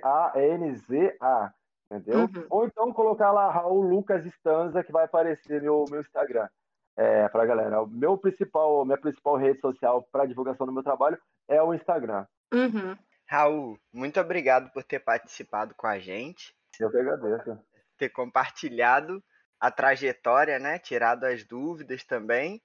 [1.91, 2.19] entendeu?
[2.19, 2.45] Uhum.
[2.49, 6.47] Ou então colocar lá Raul Lucas Stanza, que vai aparecer no meu Instagram.
[6.95, 11.17] É, para galera, o meu principal, minha principal rede social para divulgação do meu trabalho
[11.47, 12.25] é o Instagram.
[12.53, 12.97] Uhum.
[13.29, 16.55] Raul, muito obrigado por ter participado com a gente.
[16.79, 17.59] Eu que agradeço
[17.97, 19.23] ter compartilhado
[19.59, 20.79] a trajetória, né?
[20.79, 22.61] Tirado as dúvidas também.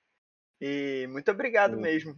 [0.61, 1.83] E muito obrigado Sim.
[1.83, 2.16] mesmo.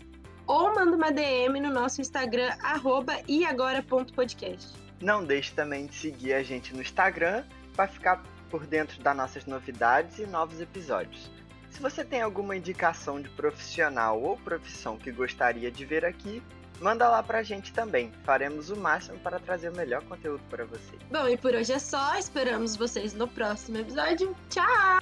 [0.51, 4.67] ou manda uma DM no nosso Instagram arroba iagora.podcast.
[5.01, 9.45] Não deixe também de seguir a gente no Instagram para ficar por dentro das nossas
[9.45, 11.31] novidades e novos episódios.
[11.69, 16.43] Se você tem alguma indicação de profissional ou profissão que gostaria de ver aqui,
[16.81, 18.11] manda lá pra gente também.
[18.25, 20.97] Faremos o máximo para trazer o melhor conteúdo para você.
[21.09, 22.17] Bom, e por hoje é só.
[22.17, 24.35] Esperamos vocês no próximo episódio.
[24.49, 24.99] Tchau!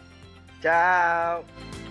[0.62, 1.89] Tchau!